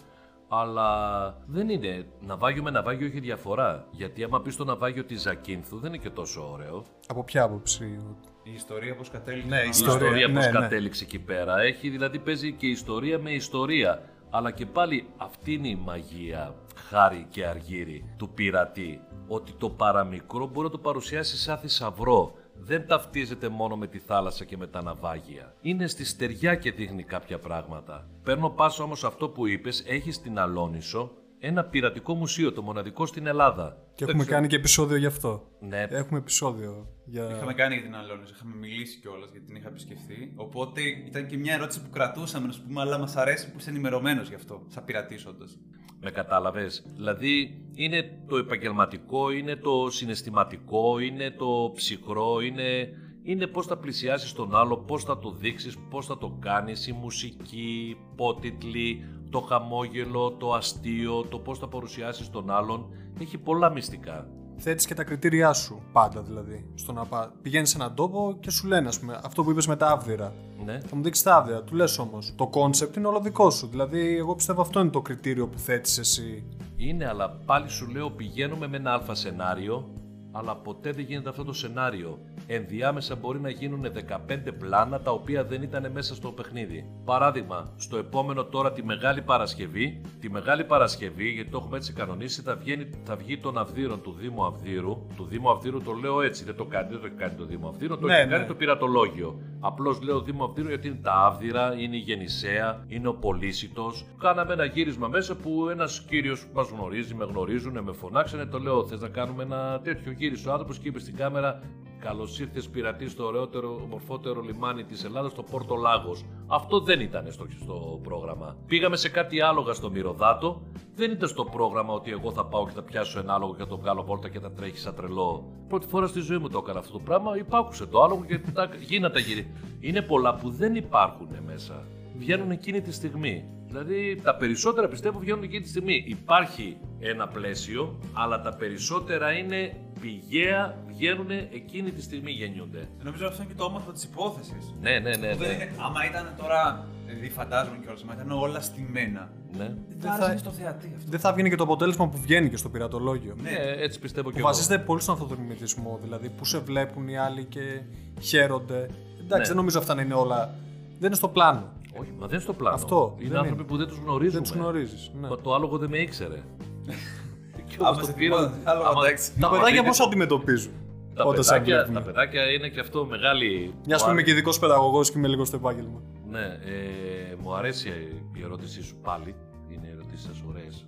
[0.48, 2.06] Αλλά δεν είναι.
[2.20, 3.86] Ναυάγιο με ναυάγιο έχει διαφορά.
[3.90, 6.84] Γιατί άμα πεις το ναυάγιο τη Ζακίνθου δεν είναι και τόσο ωραίο.
[7.06, 7.98] Από ποια άποψη;
[8.42, 9.48] Η ιστορία πώς κατέληξε.
[9.48, 10.50] Ναι, η Η Ιστορία, ιστορία, ναι, πώς ναι.
[10.60, 11.60] κατέληξε εκεί πέρα.
[11.60, 14.02] Έχει δηλαδή παίζει και ιστορία με ιστορία.
[14.30, 16.54] Αλλά και πάλι αυτή είναι η μαγεία,
[16.88, 19.00] χάρη και αργύρι του πειρατή.
[19.28, 22.34] Ότι το παραμικρό μπορεί να το παρουσιάσει σαν θησαυρό.
[22.66, 25.54] Δεν ταυτίζεται μόνο με τη θάλασσα και με τα ναυάγια.
[25.60, 28.08] Είναι στη στεριά και δείχνει κάποια πράγματα.
[28.22, 31.10] Παίρνω πάσο όμως αυτό που είπες, έχει στην Αλόνισο
[31.46, 33.76] ένα πειρατικό μουσείο, το μοναδικό στην Ελλάδα.
[33.94, 35.48] Και έχουμε κάνει και επεισόδιο γι' αυτό.
[35.60, 37.28] Ναι, Έχουμε επεισόδιο για.
[37.30, 40.32] Είχαμε κάνει για την Αλόνιζα, είχαμε μιλήσει κιόλας γιατί την είχα επισκεφθεί.
[40.36, 43.70] Οπότε ήταν και μια ερώτηση που κρατούσαμε, να σου πούμε, αλλά μας αρέσει που είσαι
[43.70, 45.58] ενημερωμένος γι' αυτό, σαν πειρατή όντως.
[46.06, 52.88] Με κατάλαβες; Δηλαδή είναι το επαγγελματικό, είναι το συναισθηματικό, είναι το ψυχρό, είναι,
[53.22, 56.92] είναι πώς θα πλησιάσεις τον άλλο, πώς θα το δείξεις, πώς θα το κάνεις, η
[56.92, 62.86] μουσική, οι πότιτλοι, το χαμόγελο, το αστείο, το πώς θα παρουσιάσεις τον άλλον.
[63.20, 64.28] Έχει πολλά μυστικά.
[64.56, 66.66] Θέτεις και τα κριτήριά σου πάντα δηλαδή.
[66.74, 67.32] Στο να πα...
[67.42, 70.34] πηγαίνεις σε έναν τόπο και σου λένε, ας πούμε, αυτό που είπες με τα Άβδηρα.
[70.64, 70.80] Ναι.
[70.80, 71.62] Θα μου δείξεις τα Άβδηρα.
[71.62, 73.66] Του λες όμως, το concept είναι όλο δικό σου.
[73.66, 76.44] Δηλαδή, εγώ πιστεύω αυτό είναι το κριτήριο που θέτεις εσύ.
[76.76, 79.88] Είναι, αλλά πάλι σου λέω πηγαίνουμε με ένα αλφα σενάριο,
[80.32, 82.18] αλλά ποτέ δεν γίνεται αυτό το σενάριο.
[82.46, 83.86] Ενδιάμεσα μπορεί να γίνουν
[84.28, 86.86] 15 πλάνα τα οποία δεν ήταν μέσα στο παιχνίδι.
[87.04, 92.42] Παράδειγμα, στο επόμενο τώρα τη Μεγάλη Παρασκευή, τη Μεγάλη Παρασκευή, γιατί το έχουμε έτσι κανονίσει,
[92.42, 95.06] θα, βγαίνει, θα βγει των Αβδήρων του Δήμου Αβδήρου.
[95.16, 97.68] Του Δήμου Αβδήρου το λέω έτσι, δεν το κάνει, δεν το έχει κάνει το Δήμο
[97.68, 98.32] Αβδήρου, το Ναι, έχει ναι.
[98.32, 99.40] κάνει το πειρατολόγιο.
[99.60, 104.06] Απλώς λέω Δήμο Αυδείρου γιατί είναι τα Άβδηρα, είναι η Γεννησέα, είναι ο Πολύσιτος.
[104.18, 108.46] Κάναμε ένα γύρισμα μέσα που ένας κύριος που μας γνωρίζει, με γνωρίζουν, με φωνάξανε.
[108.46, 111.60] Το λέω: Θες να κάνουμε ένα τέτοιο γύρισε ο άνθρωπος και είπε στην κάμερα:
[112.04, 116.24] Καλώς ήρθες πειρατή στο ωραιότερο, ομορφότερο λιμάνι της Ελλάδας, το Πόρτο Λάγος.
[116.46, 118.56] Αυτό δεν ήταν στο, στο πρόγραμμα.
[118.66, 120.62] Πήγαμε σε κάτι άλογα στο Μυρωδάτο.
[120.94, 123.66] Δεν ήταν στο πρόγραμμα ότι εγώ θα πάω και θα πιάσω ένα άλογο και θα
[123.66, 125.44] το βγάλω πόρτα και θα τρέχει σαν τρελό.
[125.68, 127.36] Πρώτη φορά στη ζωή μου το έκανα αυτό το πράγμα.
[127.36, 129.52] Υπάκουσε το άλογο και τα, γίνατε γύρι.
[129.80, 131.86] Είναι πολλά που δεν υπάρχουν μέσα.
[132.16, 133.44] Βγαίνουν εκείνη τη στιγμή.
[133.78, 136.04] Δηλαδή τα περισσότερα πιστεύω βγαίνουν εκείνη τη στιγμή.
[136.06, 142.88] Υπάρχει ένα πλαίσιο, αλλά τα περισσότερα είναι πηγαία, βγαίνουν εκείνη τη στιγμή γεννιούνται.
[143.02, 144.74] Νομίζω αυτό είναι και το όμορφο της υπόθεσης.
[144.80, 145.16] Ναι, ναι, ναι.
[145.16, 145.46] Δεν ναι.
[145.54, 146.86] είναι- Άμα ήταν τώρα.
[147.06, 149.30] Δηλαδή, φαντάζομαι κιόλας, άμα ήταν όλα στημένα.
[149.56, 149.64] ναι.
[149.64, 151.10] Δεν Δεν θα θα- άρεσε στο θεατή αυτό.
[151.10, 153.34] Δεν θα βγαίνει και το αποτέλεσμα που βγαίνει και στο πειρατολόγιο.
[153.42, 154.48] Ναι, έτσι πιστεύω και Που εγώ.
[154.48, 157.80] βασίζεται πολύ στον αυτοδομητισμό, δηλαδή που σε βλέπουν οι άλλοι και
[158.20, 158.76] χαίρονται.
[159.20, 159.44] Εντάξει, Ναι.
[159.46, 160.54] δεν νομίζω αυτά να είναι όλα.
[160.98, 161.72] Δεν είναι στο πλάνο.
[162.00, 162.74] Όχι, μα δεν είναι στο πλάνο.
[162.74, 163.68] Αυτό, Είναι δεν άνθρωποι είναι.
[163.70, 164.40] που δεν τους γνωρίζουμε.
[164.40, 165.10] Δεν τους γνωρίζεις.
[165.20, 165.28] Ναι.
[165.28, 166.42] Μα Το άλογο δεν με ήξερε.
[167.68, 169.30] Και Άμα όμως σε το τίποτα, πήρα- άλογο, άμα- εντάξει.
[169.40, 170.72] Τα άμα παιδάκια δείτε- πώς αντιμετωπίζουν
[171.14, 171.94] τα όταν σε παιδάκια, βλέπουν.
[171.94, 173.74] τα παιδάκια είναι και αυτό μεγάλη.
[173.86, 176.00] Μιας που είμαι και ειδικός παιδαγωγός και είμαι λίγο στο επάγγελμα.
[176.30, 177.88] Ναι, ε, μου αρέσει
[178.34, 179.34] η ερώτησή σου πάλι.
[179.72, 180.86] Είναι ερωτήσεις σας ωραίες.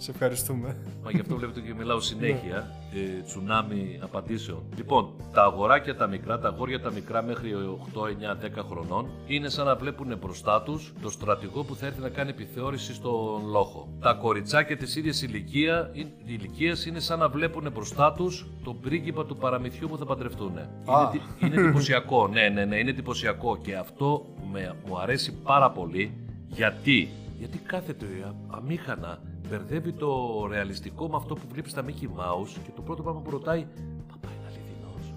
[0.00, 0.06] Μου δίνουν.
[0.06, 0.76] Σε ευχαριστούμε.
[1.04, 2.74] Μα γι' αυτό βλέπετε και μιλάω συνέχεια.
[2.94, 4.62] ε, τσουνάμι απαντήσεων.
[4.76, 7.50] Λοιπόν, τα αγοράκια τα μικρά, τα αγόρια τα μικρά μέχρι
[7.94, 12.00] 8, 9, 10 χρονών είναι σαν να βλέπουν μπροστά τους το στρατηγό που θα έρθει
[12.00, 13.88] να κάνει επιθεώρηση στον λόχο.
[14.00, 15.90] Τα κοριτσάκια της ίδιας ηλικία,
[16.24, 20.52] ηλικίας είναι σαν να βλέπουν μπροστά τους τον πρίγκιπα του παραμυθιού που θα παντρευτούν.
[20.56, 25.70] Είναι, τι- είναι εντυπωσιακό, ναι, ναι, ναι, είναι εντυπωσιακό και αυτό με, μου αρέσει πάρα
[25.70, 26.12] πολύ
[26.48, 29.18] γιατί; Γιατί κάθεται α- αμήχανα,
[29.50, 33.30] μπερδεύει το ρεαλιστικό με αυτό που βλέπεις στα Mickey Mouse και το πρώτο πράγμα που
[33.30, 33.66] ρωτάει,
[34.08, 35.12] Παπά είναι αληθινός.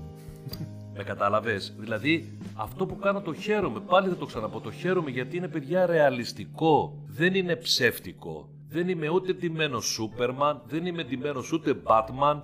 [0.96, 3.80] με κατάλαβες; Δηλαδή, αυτό που κάνω το χαίρομαι.
[3.80, 4.60] Πάλι θα το ξαναπώ.
[4.60, 7.04] Το χαίρομαι γιατί είναι παιδιά ρεαλιστικό.
[7.08, 8.50] Δεν είναι ψεύτικο.
[8.68, 12.42] Δεν είμαι ούτε ντυμένος Σούπερμαν, δεν είμαι ντυμένος ούτε Batman,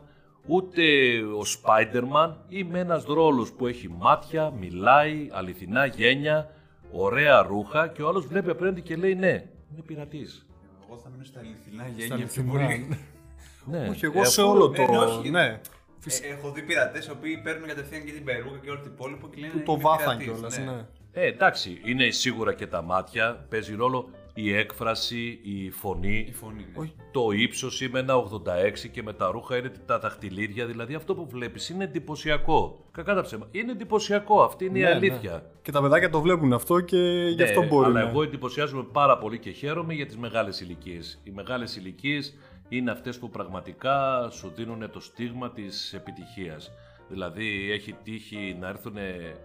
[0.48, 0.82] ούτε
[1.22, 2.34] ο Spider-Man.
[2.48, 6.50] Είμαι ένας ρόλος που έχει μάτια, μιλάει, αληθινά γένια,
[6.92, 10.49] ωραία ρούχα και ο άλλος βλέπει απέναντι και λέει ναι, είναι πειρατής.
[10.90, 12.52] Εγώ θα μείνω στα αληθινά Στα γένια πιο αληθινά.
[12.52, 12.98] πολύ.
[13.66, 13.88] Ναι.
[13.90, 14.82] Όχι, εγώ Ε, σε αφού- όλο το.
[14.82, 15.30] ε, ναι, όχι.
[15.30, 15.46] Ναι.
[15.46, 19.28] Ε, έχω δει πειρατές οι οποίοι παίρνουν κατευθείαν και την περούκα και όλο το υπόλοιπο
[19.30, 19.54] και λένε.
[19.54, 20.26] Που το «Είμαι βάθαν πειρατής»,
[20.56, 20.58] κιόλας.
[20.58, 20.86] Ναι.
[21.12, 24.10] Ε, εντάξει, είναι σίγουρα και τα μάτια, παίζει ρόλο.
[24.42, 26.66] Η έκφραση, η φωνή, Η φωνή.
[26.74, 26.82] ναι.
[26.82, 26.94] Όχι.
[27.12, 31.28] το ύψος είμαι ένα 86 και με τα ρούχα είναι τα δαχτυλίδια, δηλαδή αυτό που
[31.30, 32.86] βλέπεις είναι εντυπωσιακό.
[32.92, 33.50] Κακά τα ψέματα.
[33.52, 35.32] Είναι εντυπωσιακό, αυτή είναι η Ναι, αλήθεια.
[35.32, 35.42] ναι.
[35.62, 36.98] Και τα παιδάκια το βλέπουν αυτό και
[37.30, 37.98] γι' Ναι, αυτό μπορούν.
[37.98, 41.20] Αλλά εγώ εντυπωσιάζομαι πάρα πολύ και χαίρομαι για τις μεγάλες ηλικίες.
[41.24, 42.34] Οι μεγάλες ηλικίες
[42.70, 46.72] είναι αυτές που πραγματικά σου δίνουν το στίγμα της επιτυχίας.
[47.10, 48.96] Δηλαδή έχει τύχει να έρθουν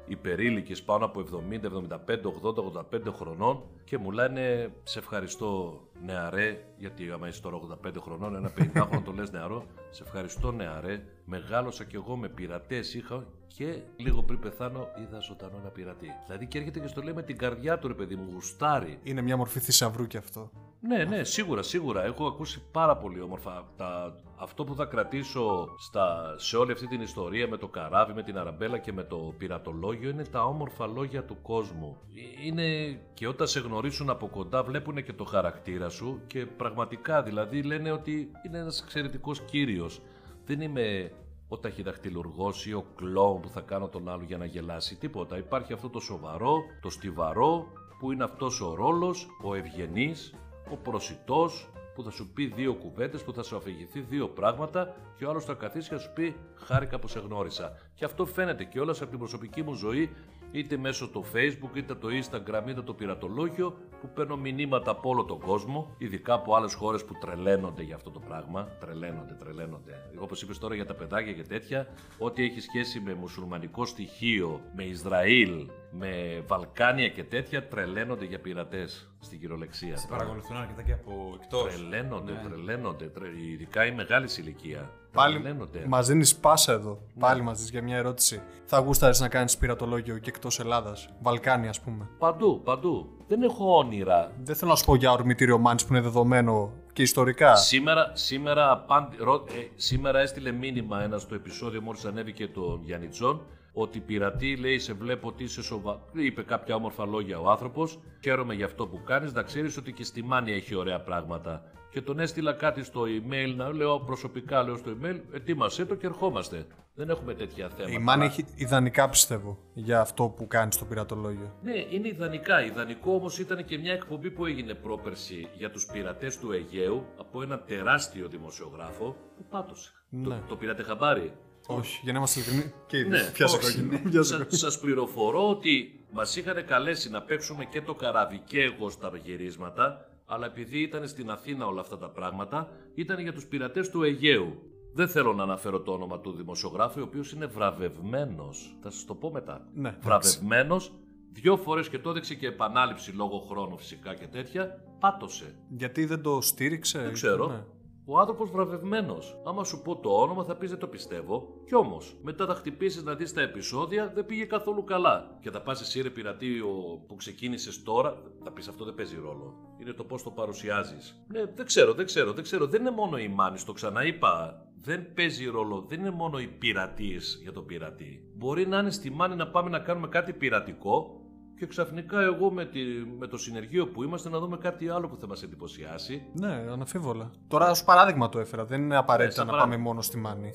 [0.06, 1.98] υπερήλικες πάνω από 70, 75,
[2.42, 8.34] 80, 85 χρονών και μου λένε σε ευχαριστώ νεαρέ, γιατί άμα είσαι τώρα 85 χρονών,
[8.34, 13.26] ένα 50χρονο το λες νεαρό, σε ευχαριστώ νεαρέ, μεγάλωσα κι εγώ με πειρατές είχα
[13.56, 16.10] και λίγο πριν πεθάνω είδα ζωντανό ένα πειρατή.
[16.26, 18.98] Δηλαδή και έρχεται και στο λέει με την καρδιά του ρε παιδί μου, γουστάρει.
[19.02, 20.50] Είναι μια μορφή θησαυρού κι αυτό.
[20.80, 22.04] Ναι, ναι, σίγουρα, σίγουρα.
[22.04, 23.68] Έχω ακούσει πάρα πολύ όμορφα.
[23.76, 28.22] Τα, αυτό που θα κρατήσω στα, σε όλη αυτή την ιστορία με το καράβι, με
[28.22, 31.96] την αραμπέλα και με το πειρατολόγιο είναι τα όμορφα λόγια του κόσμου.
[32.14, 37.22] Ε, Είναι και όταν σε γνωρίσουν από κοντά βλέπουν και το χαρακτήρα σου και πραγματικά
[37.22, 40.00] δηλαδή λένε ότι είναι ένας εξαιρετικός κύριος.
[40.46, 41.12] Δεν είμαι
[41.54, 44.96] ο ταχυδαχτυλουργός ή ο κλόουν που θα κάνω τον άλλο για να γελάσει.
[44.96, 45.36] Τίποτα.
[45.36, 47.66] Υπάρχει αυτό το σοβαρό, το στιβαρό,
[47.98, 50.34] που είναι αυτός ο ρόλος, ο ευγενής,
[50.70, 55.24] ο προσιτός, που θα σου πει δύο κουβέντες, που θα σου αφηγηθεί δύο πράγματα και
[55.24, 57.72] ο άλλος θα καθίσει και θα σου πει χάρηκα που σε γνώρισα.
[57.94, 60.10] Και αυτό φαίνεται και όλας από την προσωπική μου ζωή,
[60.54, 65.24] είτε μέσω το facebook, είτε το instagram, είτε το πειρατολόγιο, που παίρνω μηνύματα από όλο
[65.24, 68.68] τον κόσμο, ειδικά από άλλες χώρες που τρελαίνονται για αυτό το πράγμα.
[68.80, 70.10] Τρελαίνονται, τρελαίνονται.
[70.18, 71.86] Όπως είπες τώρα για τα παιδάκια και τέτοια,
[72.18, 75.66] ό,τι έχει σχέση με μουσουλμανικό στοιχείο, με Ισραήλ,
[75.98, 79.96] με Βαλκάνια και τέτοια, τρελαίνονται για πειρατές στην κυριολεξία.
[79.96, 81.62] Σε παρακολουθούν αρκετά και από εκτός.
[81.74, 83.04] Τρελαίνονται, τρελαίνονται.
[83.04, 83.26] Τρε...
[83.52, 84.90] Ειδικά η μεγάλη ηλικία.
[85.12, 85.84] Πάλι Τρελαίνονται.
[85.86, 87.00] μας δίνεις πάσα εδώ.
[87.18, 88.42] Πάλι μας δίνεις για μια ερώτηση.
[88.64, 91.08] Θα γούσταρες να κάνεις πειρατολόγιο και εκτός Ελλάδας.
[91.22, 93.08] Βαλκάνια, ας πούμε; Παντού, παντού.
[93.28, 94.32] Δεν έχω όνειρα.
[94.42, 97.56] Δεν θέλω να σου πω για ορμητήριο Μάνης που είναι δεδομένο και ιστορικά.
[97.56, 103.40] Σήμερα, σήμερα, απάντη- ρω- ε, σήμερα έστειλε μήνυμα ένας στο επεισόδιο μόλις ανέβηκε τον Γιάννητσόν
[103.74, 106.00] ότι πειρατή λέει σε βλέπω ότι είσαι σοβα...
[106.12, 110.04] είπε κάποια όμορφα λόγια ο άνθρωπος χαίρομαι για αυτό που κάνεις να ξέρεις ότι και
[110.04, 114.76] στη Μάνη έχει ωραία πράγματα και τον έστειλα κάτι στο email να λέω προσωπικά λέω
[114.76, 116.66] στο email ετοίμασέ το και ερχόμαστε
[116.96, 121.52] δεν έχουμε τέτοια θέματα Η Μάνη έχει ιδανικά πιστεύω για αυτό που κάνεις στο πειρατολόγιο.
[121.62, 122.64] Ναι, είναι ιδανικά.
[122.64, 127.42] Ιδανικό όμως ήταν και μια εκπομπή που έγινε πρόπερση για τους πειρατές του Αιγαίου από
[127.42, 129.92] ένα τεράστιο δημοσιογράφο που πάτωσε.
[130.08, 130.24] Ναι.
[130.24, 131.32] Το, το πήρατε χαμπάρι;
[131.66, 132.72] Όχι, για να είμαστε ειλικρινεί.
[132.86, 133.08] Και ήδη.
[133.08, 133.90] Ναι, Πιάσε όχι, κόκκινο.
[133.92, 133.98] ναι.
[134.10, 134.58] Πιάσε Σας, κόκκινο.
[134.58, 140.08] σας πληροφορώ ότι μας είχαν καλέσει να παίξουμε και το καράβι και εγώ στα γυρίσματα,
[140.26, 144.62] αλλά επειδή ήταν στην Αθήνα όλα αυτά τα πράγματα, ήταν για τους πειρατές του Αιγαίου.
[144.96, 148.76] Δεν θέλω να αναφέρω το όνομα του δημοσιογράφου, ο οποίος είναι βραβευμένος.
[148.82, 149.66] Θα σας το πω μετά.
[149.74, 150.00] Ναι, εντάξει.
[150.08, 150.92] βραβευμένος,
[151.32, 155.54] δύο φορές και το έδειξε και επανάληψη λόγω χρόνου φυσικά και τέτοια, πάτωσε.
[155.68, 156.98] Γιατί δεν το στήριξε.
[156.98, 157.46] Δεν ξέρω.
[157.48, 157.64] Ναι.
[158.06, 159.40] Ο άνθρωπος βραβευμένος.
[159.44, 161.62] Άμα σου πω το όνομα, θα πει δεν το πιστεύω.
[161.66, 165.38] Κι όμως, μετά θα χτυπήσεις να δεις τα επεισόδια, δεν πήγε καθόλου καλά.
[165.40, 169.16] Και θα πας εσύ, ρε πειρατή, ο- που ξεκίνησες τώρα, θα πεις αυτό δεν παίζει
[169.16, 169.54] ρόλο.
[169.80, 171.24] Είναι το πώς το παρουσιάζεις.
[171.28, 172.66] Ναι, δεν ξέρω, δεν ξέρω, δεν ξέρω.
[172.66, 174.58] Δεν είναι μόνο η μάνη, το ξαναείπα.
[174.80, 178.30] Δεν παίζει ρόλο, δεν είναι μόνο οι πειρατείες για τον πειρατή.
[178.36, 181.20] Μπορεί να είναι στη μάνη να πάμε να κάνουμε κάτι πειρατικό
[181.58, 182.80] και ξαφνικά εγώ με, τη,
[183.18, 187.30] με το συνεργείο που είμαστε να δούμε κάτι άλλο που θα μας εντυπωσιάσει Ναι, αναφίβολα.
[187.48, 188.64] Τώρα ως παράδειγμα το έφερα.
[188.64, 189.76] Δεν είναι απαραίτητα σαν να παράδειγμα.
[189.76, 190.52] πάμε μόνο στη Μάνη.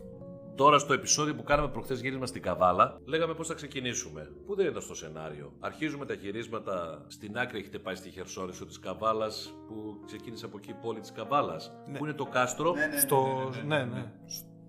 [0.56, 4.32] Τώρα στο επεισόδιο που κάναμε προχθές γύρισμα στην Καβάλα, λέγαμε πώς θα ξεκινήσουμε.
[4.46, 5.54] Που δεν ήταν στο σενάριο.
[5.60, 7.60] Αρχίζουμε τα γυρίσματα στην άκρη.
[7.60, 11.72] Έχετε πάει στη Χερσόνησο της Καβάλας, που ξεκίνησε από εκεί η πόλη της Καβάλας.
[11.98, 12.74] Που είναι το κάστρο.
[13.00, 13.50] Στο.
[13.66, 14.12] Ναι, ναι.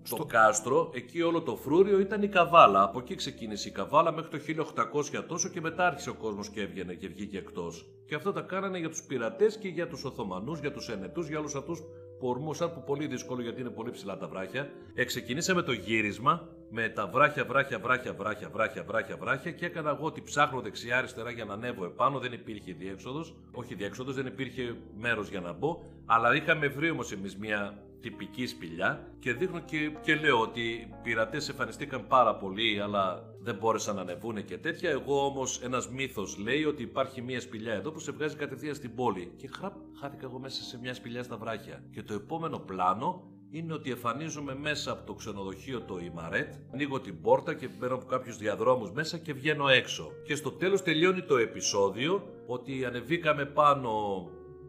[0.09, 2.83] Το κάστρο, εκεί όλο το φρούριο ήταν η Καβάλα.
[2.83, 4.63] Από εκεί ξεκίνησε η Καβάλα μέχρι το
[5.19, 7.85] 1800 τόσο και μετά άρχισε ο κόσμος και έβγαινε και βγήκε εκτός.
[8.05, 11.39] Και αυτό τα κάνανε για τους πειρατές και για τους Οθωμανούς, για τους Ενετούς, για
[11.39, 11.79] όλους αυτούς
[12.19, 14.69] που ορμούσαν, που πολύ δύσκολο γιατί είναι πολύ ψηλά τα βράχια.
[14.93, 20.05] Εξεκινήσαμε το γύρισμα με τα βράχια, βράχια, βράχια, βράχια, βράχια, βράχια, βράχια και έκανα εγώ
[20.05, 22.19] ότι ψάχνω δεξιά-αριστερά για να ανέβω επάνω.
[22.19, 23.35] Δεν υπήρχε διέξοδος.
[23.51, 25.83] Όχι διέξοδος, δεν υπήρχε μέρος για να μπω.
[26.05, 30.93] Αλλά είχαμε βρει όμως εμείς μια τυπική σπηλιά και δείχνω και, και λέω ότι οι
[31.03, 34.89] πειρατές εμφανιστήκαν πάρα πολύ, αλλά δεν μπόρεσαν να ανεβούν και τέτοια.
[34.89, 38.95] Εγώ όμως ένας μύθος λέει ότι υπάρχει μια σπηλιά εδώ που σε βγάζει κατευθείαν στην
[38.95, 39.33] πόλη.
[39.37, 41.83] Και χραπ, χάθηκα εγώ μέσα σε μια σπηλιά στα βράχια.
[41.91, 47.21] Και το επόμενο πλάνο είναι ότι εμφανίζομαι μέσα από το ξενοδοχείο το Ιμαρέτ, ανοίγω την
[47.21, 50.11] πόρτα και μπαίνω από κάποιους διαδρόμους μέσα και βγαίνω έξω.
[50.25, 53.91] Και στο τέλος τελειώνει το επεισόδιο ότι ανεβήκαμε πάνω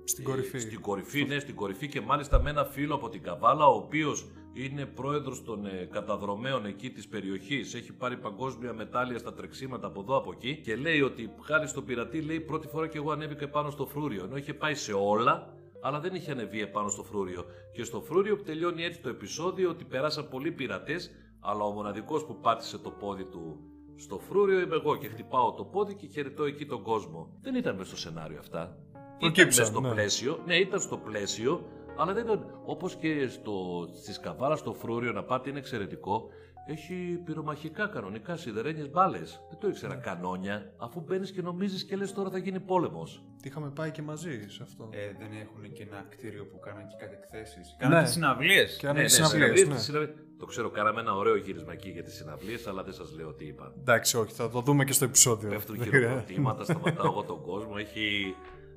[0.04, 0.58] Στην κορυφή.
[0.58, 4.30] στην κορυφή, ναι, στην κορυφή και μάλιστα με ένα φίλο από την Καβάλα, ο οποίος
[4.52, 10.00] είναι πρόεδρος των ε, καταδρομέων εκεί της περιοχής, έχει πάρει παγκόσμια μετάλλια στα τρεξίματα από
[10.00, 13.48] εδώ από εκεί και λέει ότι χάρη στο πειρατή λέει πρώτη φορά και εγώ ανέβηκα
[13.48, 17.44] πάνω στο φρούριο, ενώ είχε πάει σε όλα αλλά δεν είχε ανεβεί επάνω στο φρούριο.
[17.72, 22.40] Και στο φρούριο τελειώνει έτσι το επεισόδιο ότι περάσαν πολλοί πειρατές, αλλά ο μοναδικός που
[22.40, 23.60] πάτησε το πόδι του
[23.96, 27.38] στο φρούριο είμαι εγώ και χτυπάω το πόδι και χαιρετώ εκεί τον κόσμο.
[27.40, 28.76] Δεν ήταν μέσα στο σενάριο αυτά.
[29.18, 29.90] Ήταν μέσα στο ναι.
[29.90, 30.40] πλαίσιο.
[30.46, 35.22] Ναι, ήταν στο πλαίσιο, αλλά δεν ήταν όπως και στο, στη Σκαβάρα στο φρούριο να
[35.24, 36.28] πάτε είναι εξαιρετικό.
[36.66, 39.40] Έχει πυρομαχικά κανονικά σιδερένιες μπάλες.
[39.50, 43.24] Δεν το ήξερα κανόνια, αφού μπαίνεις και νομίζεις και λες τώρα θα γίνει πόλεμος.
[43.42, 44.88] Τι είχαμε πάει και μαζί σε αυτό.
[44.90, 47.60] Ε, δεν έχουν και ένα κτίριο που κάνουν και κάτι εκθέσει.
[47.78, 48.76] Κάνουν συναυλίες.
[48.76, 49.78] Και αν έχει συναυλίες, ναι.
[49.78, 50.14] συναυλίες.
[50.38, 53.46] Το ξέρω, κάναμε ένα ωραίο γύρισμα εκεί για τις συναυλίες, αλλά δεν σας λέω τι
[53.46, 53.72] είπα.
[53.78, 55.48] Εντάξει, όχι, θα το δούμε και στο επεισόδιο.
[55.48, 57.72] Πέφτουν Δεν χειροκροτήματα, σταματάω εγώ τον κόσμο.
[57.78, 58.34] Έχει.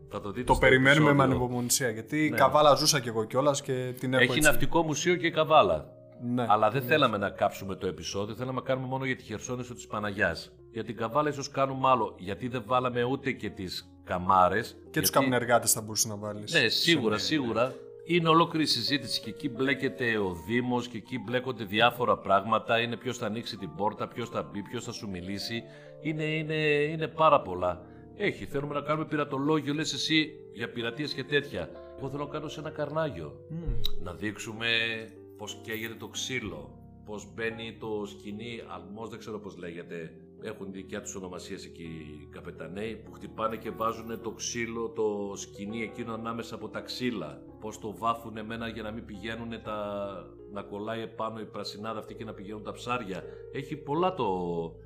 [0.09, 1.35] Θα το δείτε Το στο περιμένουμε με επεισόδιο.
[1.35, 1.89] ανυπομονησία.
[1.89, 4.43] Γιατί καβάλα ζούσα κι εγώ κιόλας και την έχω Έχει έτσι.
[4.49, 5.85] ναυτικό μουσείο και καβάλα.
[6.21, 6.45] Ναι.
[6.49, 9.87] Αλλά δεν θέλαμε να κάψουμε το επεισόδιο, θέλαμε να κάνουμε μόνο για τη Χερσόνησο της
[9.87, 10.51] Παναγιάς.
[10.71, 14.77] Για την καβάλα ίσως κάνουμε άλλο, γιατί δεν βάλαμε ούτε και τις καμάρες.
[14.91, 16.53] Και τους καμνεργάτε θα μπορούσε να βάλεις.
[16.53, 17.73] Ναι, σίγουρα, σίγουρα.
[18.07, 22.79] Είναι ολόκληρη συζήτηση και εκεί μπλέκεται ο Δήμος και εκεί μπλέκονται διάφορα πράγματα.
[22.79, 25.63] Είναι ποιος θα ανοίξει την πόρτα, ποιος θα μπει, ποιος θα σου μιλήσει.
[26.01, 26.55] Είναι, είναι,
[26.91, 27.81] είναι πάρα πολλά.
[28.17, 31.69] Έχει, θέλουμε να κάνουμε πειρατολόγιο, λες εσύ για πειρατείες και τέτοια.
[31.97, 33.45] Εγώ θέλω να κάνω σε ένα καρνάγιο.
[34.03, 34.67] Να δείξουμε
[35.37, 40.13] πώς καίγεται το ξύλο, πώς μπαίνει το σκηνή, αλμός δεν ξέρω πώς λέγεται.
[40.41, 45.81] Έχουν δικιά τους ονομασίες εκεί οι καπεταναίοι που χτυπάνε και βάζουν το ξύλο, το σκηνή
[45.81, 47.41] εκείνο ανάμεσα από τα ξύλα.
[47.59, 49.77] Πώς το βάφουν εμένα για να μην πηγαίνουν τα.
[50.53, 53.23] Να κολλάει επάνω η πρασινάδα αυτή και να πηγαίνουν τα ψάρια.
[53.53, 54.25] Έχει πολλά το.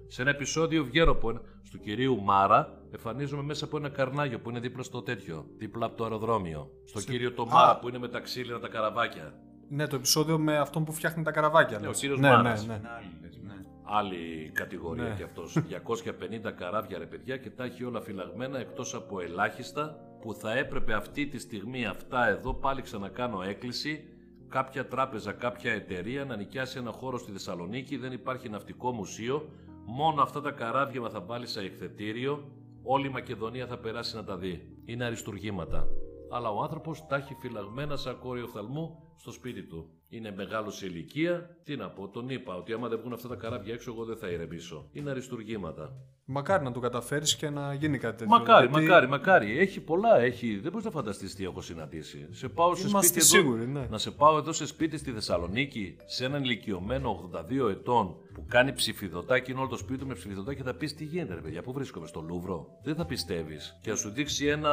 [0.07, 1.41] Σε ένα επεισόδιο βγαίνω από ένα...
[1.71, 5.95] του κυρίου Μάρα, εμφανίζομαι μέσα από ένα καρνάγιο που είναι δίπλα στο τέτοιο, δίπλα από
[5.97, 6.69] το αεροδρόμιο.
[6.85, 9.33] Στο κύριο το Μάρα που είναι με τα ξύλινα τα καραβάκια.
[9.69, 11.79] Ναι, το επεισόδιο με αυτόν που φτιάχνει τα καραβάκια.
[11.79, 11.97] Ναι, λες.
[11.97, 12.65] ο κύριος ναι, Μάνας.
[12.65, 12.79] ναι, ναι.
[12.79, 13.53] Είναι άλλη, λες, ναι.
[13.83, 15.15] Άλλη κατηγορία Ναι.
[15.15, 15.57] κι αυτός.
[16.47, 20.93] 250 καράβια ρε παιδιά και τα έχει όλα φυλαγμένα εκτός από ελάχιστα που θα έπρεπε
[20.93, 24.03] αυτή τη στιγμή αυτά εδώ πάλι ξανακάνω έκκληση
[24.49, 29.49] κάποια τράπεζα, κάποια εταιρεία να νοικιάσει ένα χώρο στη Θεσσαλονίκη, δεν υπάρχει ναυτικό μουσείο,
[29.85, 32.51] μόνο αυτά τα καράβια μα θα βάλει σε εκθετήριο,
[32.83, 34.77] όλη η Μακεδονία θα περάσει να τα δει.
[34.85, 35.87] Είναι αριστουργήματα.
[36.31, 39.89] Αλλά ο άνθρωπος τα έχει φυλαγμένα σαν κόρη οφθαλμού στο σπίτι του.
[40.09, 41.57] Είναι μεγάλος σε ηλικία.
[41.63, 44.17] Τι να πω, τον είπα ότι άμα δεν βγουν αυτά τα καράβια έξω, εγώ δεν
[44.17, 44.89] θα ηρεμήσω.
[44.91, 45.91] Είναι αριστουργήματα.
[46.31, 48.37] Μακάρι να το καταφέρεις και να γίνει κάτι τέτοιο.
[48.37, 49.59] Μακάρι, γιατί μακάρι, μακάρι.
[49.59, 50.59] Έχει πολλά, έχει.
[50.59, 52.27] Δεν μπορείς να φανταστείς τι έχω συναντήσει.
[52.31, 53.87] Σε πάω σε Είμαστε σπίτι σίγουροι, εδώ, ναι.
[53.89, 58.73] Να σε πάω εδώ σε σπίτι στη Θεσσαλονίκη, σε έναν ηλικιωμένο 82 ετών που κάνει
[58.73, 61.61] ψηφιδωτάκι, είναι όλο το σπίτι του με ψηφιδωτάκι και θα πεις τι γίνεται, ρε παιδιά,
[61.61, 63.79] πού βρίσκομαι, στο Λούβρο; Δεν θα πιστεύεις.
[63.81, 64.71] Και να σου δείξει ένα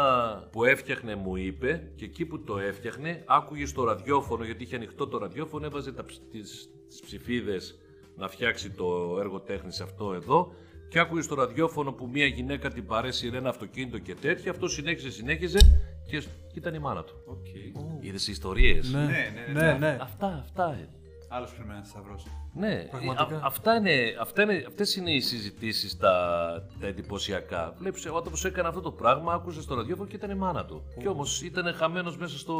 [0.53, 5.07] που έφτιαχνε, μου είπε, και εκεί που το έφτιαχνε, άκουγες στο ραδιόφωνο, γιατί είχε ανοιχτό
[5.09, 7.78] το ραδιόφωνο, έβαζε τα, ψ- τις, τις ψηφίδες
[8.16, 10.53] να φτιάξει το έργο τέχνης αυτό εδώ
[10.89, 14.51] και άκουγε στο ραδιόφωνο που μια γυναίκα την παρέσυρε ένα αυτοκίνητο και τέτοια.
[14.51, 15.59] Αυτό συνέχιζε, συνέχιζε
[16.09, 17.14] και και ήταν η μάνα του.
[17.26, 17.47] Οκ.
[18.01, 19.72] Είδες ιστορίες; Ναι, ναι, ναι, ναι.
[19.78, 19.99] ναι.
[20.01, 20.78] Αυτά, αυτά.
[21.27, 21.37] Είναι.
[21.37, 22.27] Άλλο πρέπει να σταυρώσει.
[22.55, 23.37] Ναι, Πραγματικά.
[23.37, 26.12] α- αυτά είναι, αυτά είναι, αυτές είναι οι συζητήσεις τα,
[26.81, 27.74] τα εντυπωσιακά.
[27.79, 30.83] Βλέπεις, εγώ όπως έκανα αυτό το πράγμα, άκουσα στο ραδιόφωνο και ήταν η μάνα του.
[31.01, 32.55] Και όμως ήταν χαμένος μέσα στο...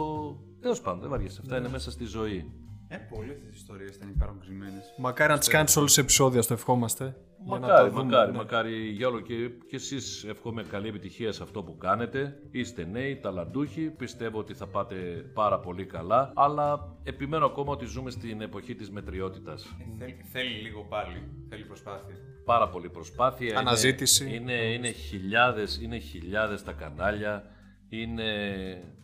[0.61, 2.53] Τέλος πάντων, δεν βαριέσαι, αυτά είναι μέσα στη ζωή.
[2.89, 4.83] Ε, πολλές αυτέ τις ιστορίες ήταν υπάρχουν κρυμμένε.
[4.99, 7.17] Μακάρι να τις κάνεις όλες τις επεισόδια, το ευχόμαστε.
[7.49, 8.37] Για να Μακάρι, τα δούμε, μακάρι, ναι.
[8.37, 9.35] μακάρι για όλο και,
[9.69, 12.41] και εσείς εύχομαι καλή επιτυχία σε αυτό που κάνετε.
[12.51, 14.97] Είστε νέοι, ταλαντούχοι, πιστεύω ότι θα πάτε
[15.35, 19.65] πάρα πολύ καλά, αλλά επιμένω ακόμα ότι ζούμε στην εποχή της μετριότητας.
[19.65, 21.23] Ε, θέλει, θέλει λίγο πάλι.
[21.49, 22.15] Θέλει προσπάθεια.
[22.45, 23.47] πάρα πολύ προσπάθεια.
[23.49, 24.35] Είναι- Αναζήτηση.
[24.35, 27.51] Είναι, είναι, χιλιάδες, είναι χιλιάδες τα κανάλια.
[27.89, 28.25] Είναι,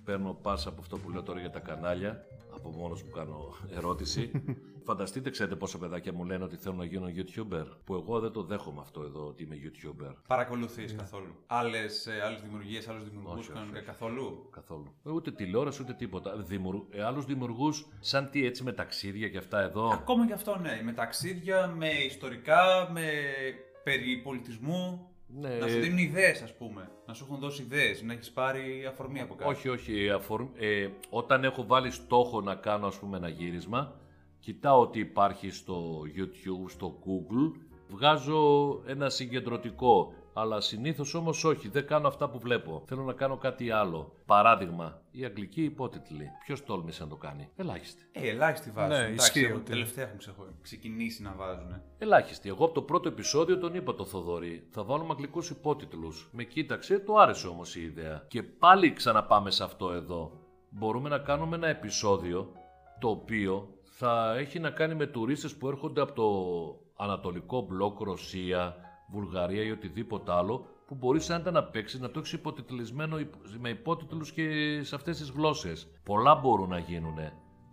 [0.05, 2.25] παίρνω πάσα από αυτό που λέω τώρα για τα κανάλια,
[2.65, 4.31] από μόνος που κάνω ερώτηση.
[4.85, 8.43] Φανταστείτε, ξέρετε πόσα παιδάκια μου λένε ότι θέλουν να γίνουν YouTuber, που εγώ δεν το
[8.43, 10.15] δέχομαι αυτό εδώ ότι είμαι YouTuber.
[10.27, 13.99] Παρακολουθείς καθόλου; Άλλες άλλες δημιουργίες, άλλους δημιουργούς Όχι, κανονικά όχι, όχι.
[13.99, 14.95] καθόλου; Καθόλου.
[15.07, 16.37] Ε, Ούτε τηλεόραση ούτε τίποτα.
[16.37, 16.81] Δημιουργ...
[16.91, 20.81] Ε, άλλους δημιουργούς σαν τι έτσι με ταξίδια και αυτά εδώ; Ακόμα και αυτό, ναι.
[20.85, 23.03] Με ταξίδια, με ιστορικά, με
[23.85, 25.07] περί πολιτισμού.
[25.41, 26.91] Ναι, Να σου δίνουν ιδέες, ας πούμε.
[27.07, 28.03] Να σου έχουν δώσει ιδέες.
[28.03, 29.51] Να έχεις πάρει αφορμή από κάτι.
[29.51, 30.11] Όχι, όχι.
[30.11, 34.01] αφορ- ε, όταν έχω βάλει στόχο να κάνω ας πούμε ένα γύρισμα,
[34.39, 40.13] κοιτάω ότι υπάρχει στο YouTube, στο Google, βγάζω ένα συγκεντρωτικό.
[40.35, 42.83] Αλλά συνήθως όμως όχι, δεν κάνω αυτά που βλέπω.
[42.87, 44.13] Θέλω να κάνω κάτι άλλο.
[44.27, 46.29] Παράδειγμα, η αγγλική υπότιτλη.
[46.45, 48.03] Ποιος τόλμησε να το κάνει; Ελάχιστοι.
[48.13, 48.91] Ε, ελάχιστη βάζουν.
[48.99, 51.81] Ναι, Εντάξει, ισχύει από ότι- Τελευταία έχουν ξεχω- ξεκινήσει να βάζουν.
[51.99, 52.49] Ελάχιστοι.
[52.49, 54.67] Εγώ από το πρώτο επεισόδιο τον είπα το Θοδωρή.
[54.71, 56.29] Θα βάλουμε αγγλικούς υπότιτλους.
[56.33, 58.25] Με κοίταξε, του άρεσε όμως η ιδέα.
[58.29, 60.33] Και πάλι ξαναπάμε σε αυτό εδώ.
[60.71, 62.53] Μπορούμε να κάνουμε ένα επεισόδιο
[63.01, 66.27] το οποίο θα έχει να κάνει με τουρίστες που έρχονται από το
[67.05, 68.77] Ανατολικό Μπλοκ, Ρωσία,
[69.13, 73.69] Βουλγαρία ή οτιδήποτε άλλο, που μπορεί σαν να παίξει να το έχεις υποτιτλισμένο υπ- με
[73.69, 74.45] υπότιτλους και
[74.83, 75.87] σε αυτές τις γλώσσες.
[76.05, 77.15] Πολλά μπορούν να γίνουν.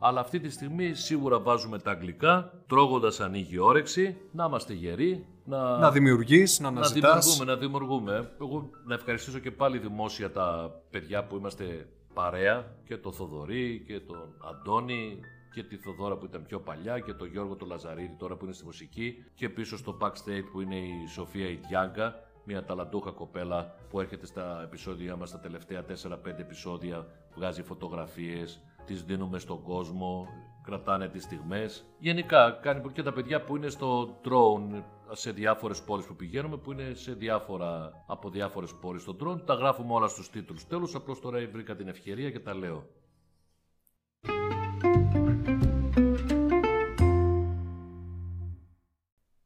[0.02, 5.26] Αλλά αυτή τη στιγμή σίγουρα βάζουμε τα αγγλικά, τρώγοντας ανοίγει η όρεξη, να είμαστε γεροί,
[5.46, 7.26] να, Να δημιουργείς, να να αναζητάς.
[7.26, 8.32] δημιουργούμε, να δημιουργούμε.
[8.42, 14.00] Εγώ να ευχαριστήσω και πάλι δημόσια τα παιδιά που είμαστε παρέα και τον Θοδωρή και
[14.00, 15.20] τον Αντώνη
[15.54, 18.54] και τη Θοδώρα που ήταν πιο παλιά και τον Γιώργο τον Λαζαρίδη τώρα που είναι
[18.54, 24.00] στη μουσική και πίσω στο backstage που είναι η Σοφία Ιντιάγκα μια ταλαντούχα κοπέλα που
[24.00, 25.86] έρχεται στα επεισόδια μας τα τελευταία 4-5
[26.26, 30.28] επεισόδια βγάζει φωτογραφίες τις δίνουμε στον κόσμο,
[30.64, 31.86] κρατάνε τις στιγμές.
[32.00, 36.72] Γενικά, κάνει και τα παιδιά που είναι στο drone σε διάφορες πόλεις που πηγαίνουμε, που
[36.72, 40.68] είναι σε διάφορα, από διάφορες πόλεις στο drone, τα γράφουμε όλα στους τίτλους.
[40.68, 42.88] Τέλος, απλώς τώρα βρήκα την ευκαιρία και τα λέω.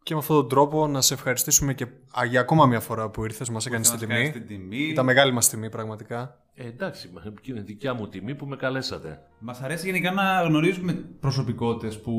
[0.04, 1.84] Και με αυτόν τον τρόπο να σε ευχαριστήσουμε και
[2.20, 4.46] α, για ακόμα μια φορά που ήρθες, μας έκανες Να την μας κάνεις τιμή.
[4.46, 4.84] την τιμή.
[4.84, 6.38] Ήταν μεγάλη μας τιμή πραγματικά.
[6.56, 7.10] Ε, εντάξει,
[7.42, 9.20] και είναι δικιά μου τιμή που με καλέσατε.
[9.40, 12.12] Μας αρέσει γενικά να γνωρίζουμε προσωπικότητες που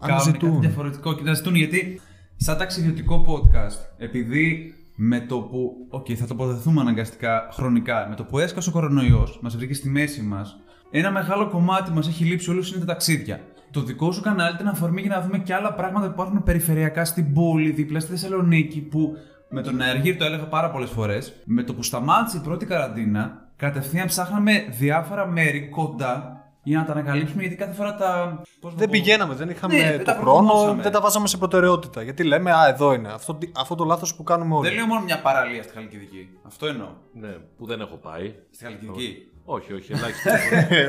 [0.00, 0.50] κάνουν Αναζητούν.
[0.52, 2.00] κάτι διαφορετικό και να ζητούν γιατί
[2.36, 5.72] σαν ταξιδιωτικό podcast, επειδή με το που.
[5.90, 8.06] Οκ, θα τοποθετηθούμε αναγκαστικά χρονικά.
[8.08, 10.58] Με το που έσκασε ο κορονοϊός, μας βρήκε στη μέση μας,
[10.90, 13.40] ένα μεγάλο κομμάτι μας έχει λείψει όλους είναι τα ταξίδια.
[13.74, 17.04] Το δικό σου κανάλι ήταν αφορμή για να δούμε και άλλα πράγματα που υπάρχουν περιφερειακά
[17.04, 19.16] στην πόλη, δίπλα στη Θεσσαλονίκη, που
[19.48, 21.32] με τον Αεργύρ το έλεγα πάρα πολλές φορές.
[21.44, 26.92] Με το που σταμάτησε η πρώτη καραντίνα, κατευθείαν ψάχναμε διάφορα μέρη κοντά για να τα
[26.92, 28.40] ανακαλύψουμε γιατί κάθε φορά τα.
[28.60, 30.82] πώς να Δεν πω, πηγαίναμε, δεν είχαμε Ναι, δεν το τα χρόνο, προτιμούσαμε.
[30.82, 32.02] δεν τα βάζαμε σε προτεραιότητα.
[32.02, 33.08] Γιατί λέμε, Α, εδώ είναι.
[33.08, 34.68] Αυτό, αυτό το λάθος που κάνουμε όλοι.
[34.68, 36.28] Δεν λέω μόνο μια παραλία στη Χαλκιδική.
[36.46, 36.88] Αυτό εννοώ.
[37.12, 38.34] Ναι, που δεν έχω πάει.
[38.50, 39.28] Στη Χαλκιδική.
[39.44, 40.32] Όχι, όχι, ελάχιστα.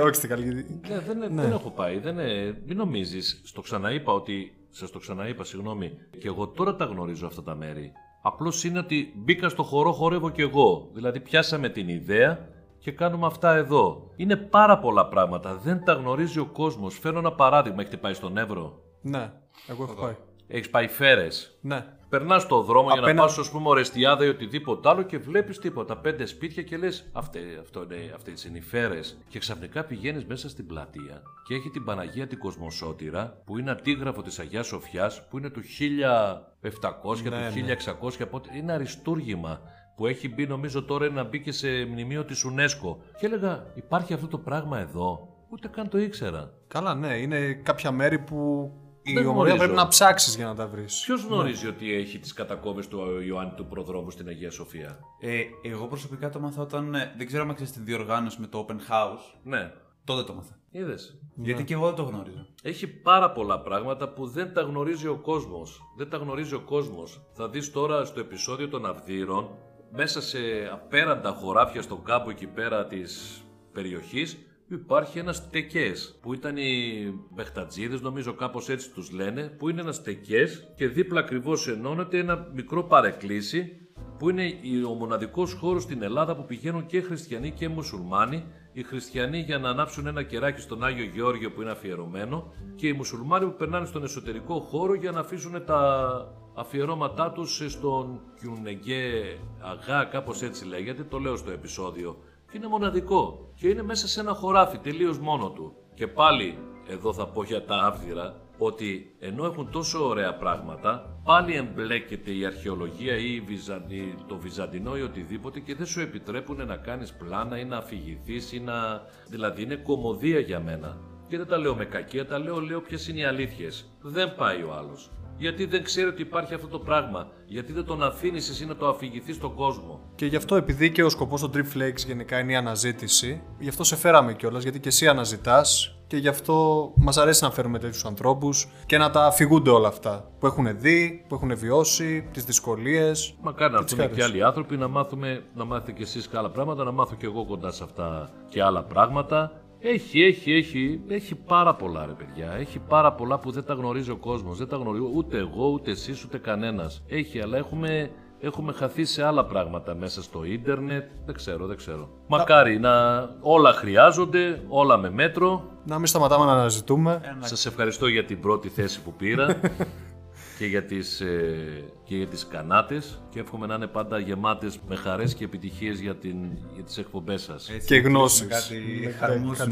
[0.05, 0.53] Όχι στην καλή.
[0.89, 1.97] ναι, δεν, δεν έχω πάει.
[1.99, 3.41] Δεν, είναι- μην νομίζεις.
[3.45, 4.55] Στο ξαναείπα ότι.
[4.69, 5.91] Σας το ξαναείπα, συγγνώμη.
[6.19, 7.91] Και εγώ τώρα τα γνωρίζω αυτά τα μέρη.
[8.21, 10.89] Απλώς είναι ότι μπήκα στο χορό, χορεύω κι εγώ.
[10.93, 12.49] Δηλαδή, πιάσαμε την ιδέα
[12.79, 14.11] και κάνουμε αυτά εδώ.
[14.15, 15.55] Είναι πάρα πολλά πράγματα.
[15.55, 16.99] Δεν τα γνωρίζει ο κόσμος.
[16.99, 17.81] Φέρνω ένα παράδειγμα.
[17.81, 19.31] Έχετε πάει στον Εύρο; Ναι,
[19.67, 20.15] εγώ έχω πάει.
[20.47, 21.57] Έχεις πάει φέρες.
[21.61, 21.85] Ναι.
[22.09, 25.59] Περνάς στο δρόμο για να Απέναντι- πας, ας πούμε, Ορεστιάδα ή οτιδήποτε άλλο και βλέπεις
[25.59, 25.97] τίποτα.
[25.97, 29.17] Πέντε σπίτια και λες: Αυτέ αυτό είναι, αυτές είναι οι φέρες.
[29.27, 34.21] Και ξαφνικά πηγαίνεις μέσα στην πλατεία και έχει την Παναγία την Κοσμοσότηρα που είναι αντίγραφο
[34.21, 38.25] της Αγίας Σοφιάς που είναι του 1700, Ναι, του 1600.
[38.25, 39.61] Πότε, είναι αριστούργημα
[39.95, 42.95] που έχει μπει, νομίζω τώρα να μπει και σε μνημείο της UNESCO.
[43.19, 46.51] Και έλεγα: Υπάρχει αυτό το πράγμα εδώ; Ούτε καν το ήξερα.
[46.67, 48.71] Καλά, ναι, είναι κάποια μέρη που
[49.05, 49.57] η Δεν ομορφιά γνωρίζω.
[49.57, 51.01] πρέπει να ψάξεις για να τα βρεις.
[51.05, 55.87] Ποιος γνωρίζει ότι έχει τις κατακόβες του Ιωάννη του Προδρόμου στην Αγία Σοφία; Ε, εγώ
[55.87, 56.95] προσωπικά το μάθα όταν.
[56.95, 59.39] ε, δεν ξέρω αν ξέρεις τη διοργάνωση με το Open House.
[59.43, 59.71] Ναι,
[60.03, 60.57] Τότε το μάθα.
[60.71, 61.19] είδες.
[61.35, 62.47] Γιατί και εγώ δεν το γνώριζα.
[62.63, 65.81] Έχει πάρα πολλά πράγματα που δεν τα γνωρίζει ο κόσμος.
[65.97, 67.21] Δεν τα γνωρίζει ο κόσμος.
[67.33, 69.49] Θα δεις τώρα στο επεισόδιο των Αυδείρων,
[69.91, 70.37] μέσα σε
[70.71, 73.41] απέραντα χωράφια στον κάμπο εκεί πέρα της
[73.73, 74.37] περιοχής,
[74.67, 80.03] υπάρχει ένας τεκές, που ήταν οι Μπεχτατζίδες, νομίζω κάπως έτσι τους λένε, που είναι ένας
[80.03, 83.79] τεκές και δίπλα ακριβώς ενώνεται ένα μικρό παρεκκλήσι,
[84.17, 84.53] που είναι
[84.87, 88.45] ο μοναδικός χώρος στην Ελλάδα που πηγαίνουν και χριστιανοί και μουσουλμάνοι.
[88.73, 92.93] Οι χριστιανοί για να ανάψουν ένα κεράκι στον Άγιο Γεώργιο που είναι αφιερωμένο και οι
[92.93, 96.17] μουσουλμάνοι που περνάνε στον εσωτερικό χώρο για να αφήσουν τα
[96.55, 102.17] αφιερώματά τους στον Κιουνεγκέ Αγά, κάπως έτσι λέγεται, το λέω στο επεισόδιο.
[102.55, 105.75] Και είναι μοναδικό και είναι μέσα σε ένα χωράφι τελείως μόνο του.
[105.93, 111.55] Και πάλι εδώ θα πω για τα άβδυρα ότι ενώ έχουν τόσο ωραία πράγματα, πάλι
[111.55, 114.15] εμπλέκεται η αρχαιολογία ή η Βυζαντι...
[114.27, 118.59] το Βυζαντινό ή οτιδήποτε και δεν σου επιτρέπουν να κάνεις πλάνα ή να αφηγηθείς ή
[118.59, 119.01] να...
[119.27, 120.97] Δηλαδή είναι κομμωδία για μένα.
[121.27, 123.85] Και δεν τα λέω με κακία, τα λέω, λέω ποιες είναι οι αλήθειες.
[124.01, 125.09] Δεν πάει ο άλλος.
[125.37, 127.27] Γιατί δεν ξέρει ότι υπάρχει αυτό το πράγμα.
[127.45, 129.99] Γιατί δεν τον αφήνεις εσύ να το αφηγηθείς στον κόσμο.
[130.15, 133.69] Και γι' αυτό, επειδή και ο σκοπός των Trip Flakes γενικά είναι η αναζήτηση, γι'
[133.69, 137.79] αυτό σε φέραμε κιόλας, γιατί και εσύ αναζητάς και γι' αυτό μας αρέσει να φέρουμε
[137.79, 142.43] τέτοιους ανθρώπους και να τα αφηγούνται όλα αυτά που έχουν δει, που έχουν βιώσει, τις
[142.43, 143.35] δυσκολίες.
[143.41, 144.25] Μακάρι να τις έρθουν χάρες.
[144.25, 147.25] και άλλοι άνθρωποι να μάθουμε, να μάθετε κι εσείς και άλλα πράγματα, να μάθω κι
[147.25, 149.51] εγώ κοντά σε αυτά και άλλα πράγματα.
[149.87, 152.51] Έχει, έχει, έχει, έχει πάρα πολλά ρε παιδιά.
[152.51, 154.57] Έχει πάρα πολλά που δεν τα γνωρίζει ο κόσμος.
[154.57, 157.03] Δεν τα γνωρίζω ούτε εγώ, ούτε εσείς, ούτε κανένας.
[157.07, 161.03] Έχει, αλλά έχουμε, έχουμε χαθεί σε άλλα πράγματα μέσα στο ίντερνετ.
[161.25, 162.09] Δεν ξέρω, δεν ξέρω.
[162.27, 165.63] Μακάρι να όλα χρειάζονται, όλα με μέτρο.
[165.85, 167.21] Να μην σταματάμε να αναζητούμε.
[167.39, 169.59] Σας ευχαριστώ για την πρώτη θέση που πήρα
[170.57, 174.95] και για τις, ε, και για τις κανάτες και εύχομαι να είναι πάντα γεμάτες με
[174.95, 176.35] χαρές και επιτυχίες για, την,
[176.73, 178.47] για τις εκπομπές σας Έτσι, και να γνώσεις.
[178.47, 179.19] κλείσουμε Κάτι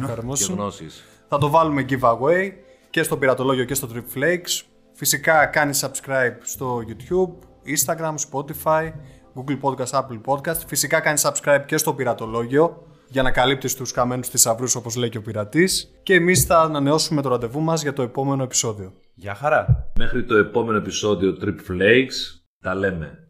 [0.06, 0.34] χαρμόσυνο.
[0.34, 1.04] και γνώσεις.
[1.28, 2.52] Θα το βάλουμε giveaway.
[2.90, 4.62] και στο πειρατολόγιο και στο Trip Flakes.
[4.94, 7.34] Φυσικά κάνει subscribe στο YouTube,
[7.76, 8.92] Instagram, Spotify,
[9.36, 10.58] Google Podcast, Apple Podcast.
[10.68, 15.18] Φυσικά κάνει subscribe και στο πειρατολόγιο για να καλύπτεις τους καμένους θησαυρούς όπως λέει και
[15.18, 15.94] ο πειρατής.
[16.04, 18.94] Και εμείς θα ανανεώσουμε το ραντεβού μας για το επόμενο επεισόδιο.
[19.16, 19.92] Γεια χαρά.
[19.98, 23.30] Μέχρι το επόμενο επεισόδιο Trip Flakes, τα λέμε.